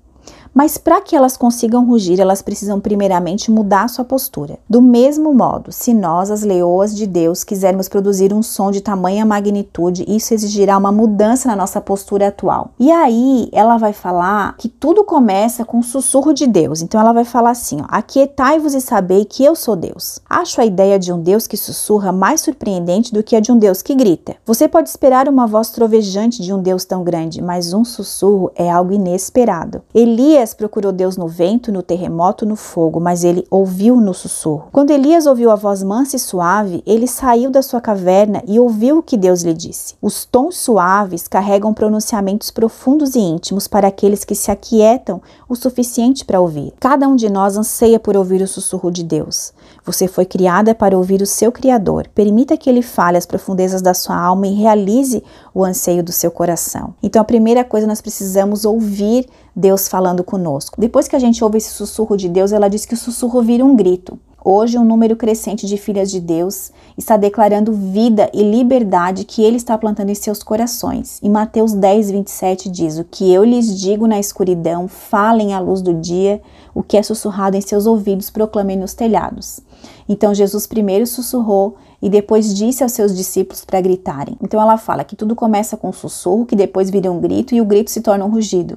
mas 0.55 0.77
para 0.77 1.01
que 1.01 1.17
elas 1.17 1.37
consigam 1.37 1.87
rugir, 1.87 2.21
elas 2.21 2.43
precisam 2.43 2.81
primeiramente 2.81 3.51
mudar 3.51 3.89
sua 3.89 4.05
postura. 4.05 4.59
Do 4.69 4.83
mesmo 4.83 5.33
modo, 5.33 5.73
se 5.73 5.95
nós, 5.95 6.31
as 6.31 6.43
leoas 6.43 6.95
de 6.95 7.07
Deus, 7.07 7.43
quisermos 7.43 7.89
produzir 7.89 8.33
um 8.33 8.43
som 8.43 8.71
de 8.71 8.81
tamanha 8.81 9.25
magnitude, 9.25 10.05
isso 10.07 10.35
exigirá 10.35 10.77
uma 10.77 10.93
mudança 10.93 11.49
na 11.49 11.57
nossa 11.57 11.81
postura 11.81 12.29
atual. 12.29 12.71
E 12.79 12.91
aí, 12.91 13.49
ela 13.53 13.79
vai 13.79 13.93
falar 13.93 14.57
que 14.57 14.69
tudo 14.69 15.05
começa 15.05 15.65
com 15.65 15.79
o 15.79 15.83
sussurro 15.83 16.33
de 16.33 16.47
Deus. 16.47 16.83
Então, 16.83 17.01
ela 17.01 17.13
vai 17.13 17.25
falar 17.25 17.51
assim: 17.51 17.79
Aquietai-vos 17.89 18.75
e 18.75 18.81
sabei 18.81 19.25
que 19.25 19.45
eu 19.45 19.55
sou 19.55 19.77
Deus. 19.77 20.21
Acho 20.29 20.61
a 20.61 20.67
ideia 20.67 20.99
de 20.99 21.13
um 21.13 21.21
Deus 21.21 21.47
que 21.47 21.57
sussurra 21.57 22.13
mais 22.13 22.41
surpreendente 22.41 23.13
do 23.13 23.23
que 23.23 23.37
a 23.37 23.41
de 23.41 23.51
um 23.51 23.59
Deus 23.59 23.81
que 23.81 23.95
grita. 23.95 24.37
Você 24.45 24.69
pode 24.69 24.89
esperar 24.89 25.29
uma 25.29 25.47
voz 25.47 25.71
trovejante 25.71 26.43
de 26.43 26.53
um 26.53 26.61
Deus 26.61 26.85
tão 26.85 27.03
grande, 27.03 27.41
mas 27.41 27.73
um 27.73 27.85
sussurro 27.85 28.51
é 28.55 28.71
algo 28.71 28.93
inesperado. 28.93 29.83
Elias 29.95 30.42
Elias 30.43 30.55
procurou 30.55 30.91
Deus 30.91 31.17
no 31.17 31.29
vento, 31.29 31.71
no 31.71 31.83
terremoto, 31.83 32.45
no 32.45 32.57
fogo, 32.57 32.99
mas 32.99 33.23
ele 33.23 33.47
ouviu 33.49 34.01
no 34.01 34.13
sussurro. 34.13 34.69
Quando 34.73 34.91
Elias 34.91 35.25
ouviu 35.25 35.53
a 35.53 35.55
voz 35.55 35.85
mansa 35.85 36.17
e 36.17 36.19
suave, 36.19 36.83
ele 36.85 37.07
saiu 37.07 37.49
da 37.49 37.63
sua 37.63 37.81
caverna 37.81 38.43
e 38.47 38.59
ouviu 38.59 38.99
o 38.99 39.03
que 39.05 39.17
Deus 39.17 39.43
lhe 39.43 39.55
disse. 39.55 39.95
Os 40.03 40.25
tons 40.25 40.57
suaves 40.57 41.29
carregam 41.29 41.73
pronunciamentos 41.73 42.51
profundos 42.51 43.15
e 43.15 43.21
íntimos 43.21 43.69
para 43.69 43.87
aqueles 43.87 44.25
que 44.25 44.35
se 44.35 44.51
aquietam 44.51 45.23
o 45.49 45.55
suficiente 45.55 46.25
para 46.25 46.41
ouvir. 46.41 46.75
Cada 46.81 47.07
um 47.07 47.15
de 47.15 47.31
nós 47.31 47.57
anseia 47.57 48.01
por 48.01 48.17
ouvir 48.17 48.43
o 48.43 48.49
sussurro 48.49 48.91
de 48.91 49.05
Deus. 49.05 49.53
Você 49.85 50.07
foi 50.07 50.25
criada 50.25 50.75
para 50.75 50.97
ouvir 50.97 51.21
o 51.23 51.27
seu 51.27 51.51
Criador. 51.51 52.07
Permita 52.15 52.57
que 52.57 52.71
ele 52.71 52.83
fale 52.83 53.19
as 53.19 53.27
profundezas 53.27 53.83
da 53.83 53.93
sua 53.93 54.17
alma 54.17 54.47
e 54.47 54.55
realize 54.55 55.23
o 55.53 55.65
anseio 55.65 56.03
do 56.03 56.13
seu 56.13 56.31
coração. 56.31 56.95
Então, 57.03 57.21
a 57.21 57.25
primeira 57.25 57.65
coisa 57.65 57.87
nós 57.87 58.01
precisamos 58.01 58.65
ouvir 58.65 59.27
Deus 59.55 59.89
falando 59.89 60.23
conosco. 60.23 60.81
Depois 60.81 61.09
que 61.09 61.17
a 61.17 61.19
gente 61.19 61.43
ouve 61.43 61.59
esse 61.59 61.71
sussurro 61.71 62.17
de 62.17 62.29
Deus, 62.29 62.53
ela 62.53 62.69
diz 62.69 62.87
que 62.87 62.95
o 62.95 62.97
sussurro 62.97 63.43
vira 63.43 63.65
um 63.65 63.75
grito. 63.75 64.19
Hoje, 64.45 64.77
um 64.77 64.85
número 64.85 65.15
crescente 65.15 65.69
de 65.69 65.77
filhas 65.77 66.11
de 66.11 66.19
Deus 66.19 66.73
está 66.99 67.17
declarando 67.17 67.73
vida 67.73 68.29
e 68.35 68.43
liberdade 68.43 69.25
que 69.25 69.41
Ele 69.41 69.57
está 69.57 69.79
plantando 69.79 70.11
em 70.11 70.17
seus 70.17 70.43
corações. 70.43 71.21
Em 71.23 71.31
Mateus 71.31 71.73
10, 71.73 72.11
27 72.11 72.69
diz: 72.69 72.99
O 72.99 73.05
que 73.05 73.33
eu 73.33 73.45
lhes 73.45 73.79
digo 73.79 74.05
na 74.09 74.19
escuridão, 74.19 74.89
falem 74.89 75.55
à 75.55 75.61
luz 75.61 75.81
do 75.81 75.95
dia, 75.95 76.43
o 76.75 76.83
que 76.83 76.97
é 76.97 77.03
sussurrado 77.05 77.57
em 77.57 77.61
seus 77.61 77.87
ouvidos, 77.87 78.31
proclamem 78.31 78.77
nos 78.77 78.95
telhados. 78.95 79.61
Então, 80.09 80.35
Jesus 80.35 80.67
primeiro 80.67 81.07
sussurrou 81.07 81.77
e 82.01 82.11
depois 82.11 82.53
disse 82.53 82.83
aos 82.83 82.91
seus 82.91 83.17
discípulos 83.17 83.65
para 83.65 83.81
gritarem. 83.81 84.37
Então, 84.43 84.61
ela 84.61 84.77
fala 84.77 85.05
que 85.05 85.15
tudo 85.15 85.37
começa 85.37 85.77
com 85.77 85.91
um 85.91 85.93
sussurro, 85.93 86.47
que 86.47 86.57
depois 86.57 86.91
vira 86.91 87.13
um 87.13 87.21
grito 87.21 87.55
e 87.55 87.61
o 87.61 87.65
grito 87.65 87.93
se 87.93 88.01
torna 88.01 88.25
um 88.25 88.31
rugido. 88.31 88.77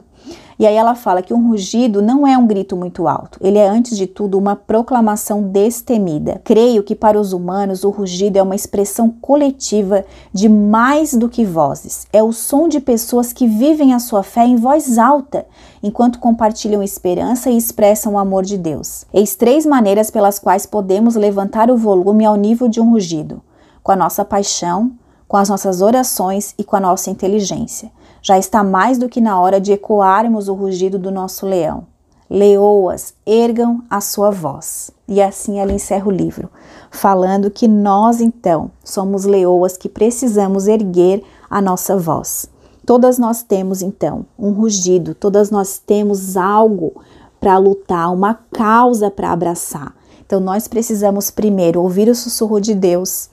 E 0.57 0.65
aí 0.65 0.75
ela 0.75 0.95
fala 0.95 1.21
que 1.21 1.33
um 1.33 1.49
rugido 1.49 2.01
não 2.01 2.25
é 2.25 2.37
um 2.37 2.47
grito 2.47 2.77
muito 2.77 3.07
alto, 3.07 3.37
ele 3.41 3.57
é 3.57 3.67
antes 3.67 3.97
de 3.97 4.07
tudo 4.07 4.37
uma 4.37 4.55
proclamação 4.55 5.43
destemida. 5.43 6.39
Creio 6.45 6.81
que 6.81 6.95
para 6.95 7.19
os 7.19 7.33
humanos 7.33 7.83
o 7.83 7.89
rugido 7.89 8.37
é 8.37 8.41
uma 8.41 8.55
expressão 8.55 9.09
coletiva 9.09 10.05
de 10.31 10.47
mais 10.47 11.13
do 11.13 11.27
que 11.27 11.43
vozes. 11.43 12.07
É 12.13 12.23
o 12.23 12.31
som 12.31 12.69
de 12.69 12.79
pessoas 12.79 13.33
que 13.33 13.47
vivem 13.47 13.93
a 13.93 13.99
sua 13.99 14.23
fé 14.23 14.45
em 14.45 14.55
voz 14.55 14.97
alta, 14.97 15.45
enquanto 15.83 16.19
compartilham 16.19 16.81
esperança 16.81 17.49
e 17.49 17.57
expressam 17.57 18.13
o 18.13 18.17
amor 18.17 18.43
de 18.43 18.57
Deus. 18.57 19.05
Eis 19.13 19.35
três 19.35 19.65
maneiras 19.65 20.09
pelas 20.09 20.39
quais 20.39 20.65
podemos 20.65 21.15
levantar 21.15 21.69
o 21.69 21.77
volume 21.77 22.25
ao 22.25 22.37
nível 22.37 22.69
de 22.69 22.79
um 22.79 22.91
rugido: 22.91 23.41
com 23.83 23.91
a 23.91 23.95
nossa 23.95 24.23
paixão, 24.23 24.93
com 25.27 25.37
as 25.37 25.49
nossas 25.49 25.81
orações 25.81 26.53
e 26.57 26.63
com 26.63 26.75
a 26.75 26.79
nossa 26.79 27.09
inteligência. 27.09 27.91
Já 28.27 28.39
está 28.39 28.63
mais 28.63 28.97
do 28.97 29.07
que 29.07 29.21
na 29.21 29.39
hora 29.39 29.61
de 29.61 29.71
ecoarmos 29.71 30.47
o 30.47 30.55
rugido 30.55 30.97
do 30.97 31.11
nosso 31.11 31.45
leão. 31.45 31.85
Leoas, 32.27 33.13
ergam 33.23 33.83
a 33.87 34.01
sua 34.01 34.31
voz. 34.31 34.89
E 35.07 35.21
assim 35.21 35.59
ela 35.59 35.71
encerra 35.71 36.07
o 36.07 36.11
livro, 36.11 36.49
falando 36.89 37.51
que 37.51 37.67
nós 37.67 38.19
então 38.21 38.71
somos 38.83 39.25
leoas 39.25 39.77
que 39.77 39.87
precisamos 39.87 40.67
erguer 40.67 41.23
a 41.47 41.61
nossa 41.61 41.95
voz. 41.95 42.49
Todas 42.83 43.19
nós 43.19 43.43
temos 43.43 43.83
então 43.83 44.25
um 44.39 44.49
rugido, 44.49 45.13
todas 45.13 45.51
nós 45.51 45.77
temos 45.77 46.35
algo 46.35 46.99
para 47.39 47.59
lutar, 47.59 48.11
uma 48.11 48.33
causa 48.51 49.11
para 49.11 49.31
abraçar. 49.31 49.93
Então 50.25 50.39
nós 50.39 50.67
precisamos 50.67 51.29
primeiro 51.29 51.79
ouvir 51.79 52.09
o 52.09 52.15
sussurro 52.15 52.59
de 52.59 52.73
Deus, 52.73 53.29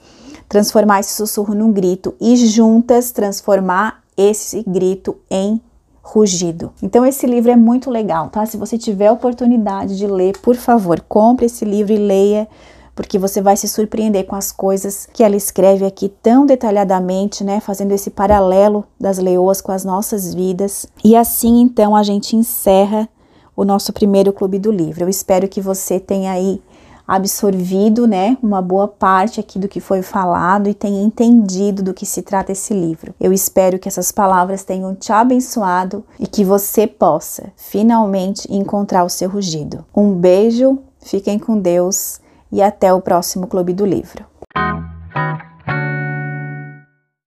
transformar 0.47 0.99
esse 0.99 1.15
sussurro 1.15 1.55
num 1.55 1.71
grito 1.71 2.13
e 2.21 2.35
juntas 2.35 3.09
transformar 3.09 4.02
esse 4.17 4.63
grito 4.67 5.17
em 5.29 5.61
rugido. 6.01 6.71
Então 6.81 7.05
esse 7.05 7.25
livro 7.25 7.51
é 7.51 7.55
muito 7.55 7.89
legal, 7.89 8.29
tá? 8.29 8.45
Se 8.45 8.57
você 8.57 8.77
tiver 8.77 9.09
oportunidade 9.09 9.97
de 9.97 10.05
ler, 10.05 10.37
por 10.39 10.55
favor, 10.55 10.99
compre 11.01 11.45
esse 11.45 11.63
livro 11.63 11.93
e 11.93 11.97
leia, 11.97 12.47
porque 12.95 13.17
você 13.17 13.41
vai 13.41 13.55
se 13.55 13.67
surpreender 13.67 14.25
com 14.25 14.35
as 14.35 14.51
coisas 14.51 15.07
que 15.11 15.23
ela 15.23 15.35
escreve 15.35 15.85
aqui 15.85 16.09
tão 16.09 16.45
detalhadamente, 16.45 17.43
né, 17.43 17.59
fazendo 17.59 17.91
esse 17.91 18.09
paralelo 18.09 18.83
das 18.99 19.17
leoas 19.17 19.61
com 19.61 19.71
as 19.71 19.83
nossas 19.83 20.33
vidas. 20.33 20.85
E 21.03 21.15
assim, 21.15 21.61
então, 21.61 21.95
a 21.95 22.03
gente 22.03 22.35
encerra 22.35 23.09
o 23.55 23.63
nosso 23.63 23.93
primeiro 23.93 24.33
clube 24.33 24.59
do 24.59 24.71
livro. 24.71 25.03
Eu 25.03 25.09
espero 25.09 25.47
que 25.47 25.61
você 25.61 25.99
tenha 25.99 26.31
aí 26.31 26.61
absorvido, 27.07 28.07
né, 28.07 28.37
uma 28.41 28.61
boa 28.61 28.87
parte 28.87 29.39
aqui 29.39 29.59
do 29.59 29.67
que 29.67 29.79
foi 29.79 30.01
falado 30.01 30.69
e 30.69 30.73
tenha 30.73 31.03
entendido 31.03 31.83
do 31.83 31.93
que 31.93 32.05
se 32.05 32.21
trata 32.21 32.51
esse 32.51 32.73
livro. 32.73 33.13
Eu 33.19 33.33
espero 33.33 33.79
que 33.79 33.87
essas 33.87 34.11
palavras 34.11 34.63
tenham 34.63 34.95
te 34.95 35.11
abençoado 35.11 36.03
e 36.19 36.27
que 36.27 36.43
você 36.43 36.87
possa 36.87 37.51
finalmente 37.55 38.51
encontrar 38.53 39.03
o 39.03 39.09
seu 39.09 39.29
rugido. 39.29 39.85
Um 39.95 40.13
beijo, 40.13 40.79
fiquem 40.99 41.37
com 41.37 41.59
Deus 41.59 42.19
e 42.51 42.61
até 42.61 42.93
o 42.93 43.01
próximo 43.01 43.47
Clube 43.47 43.73
do 43.73 43.85
Livro. 43.85 44.25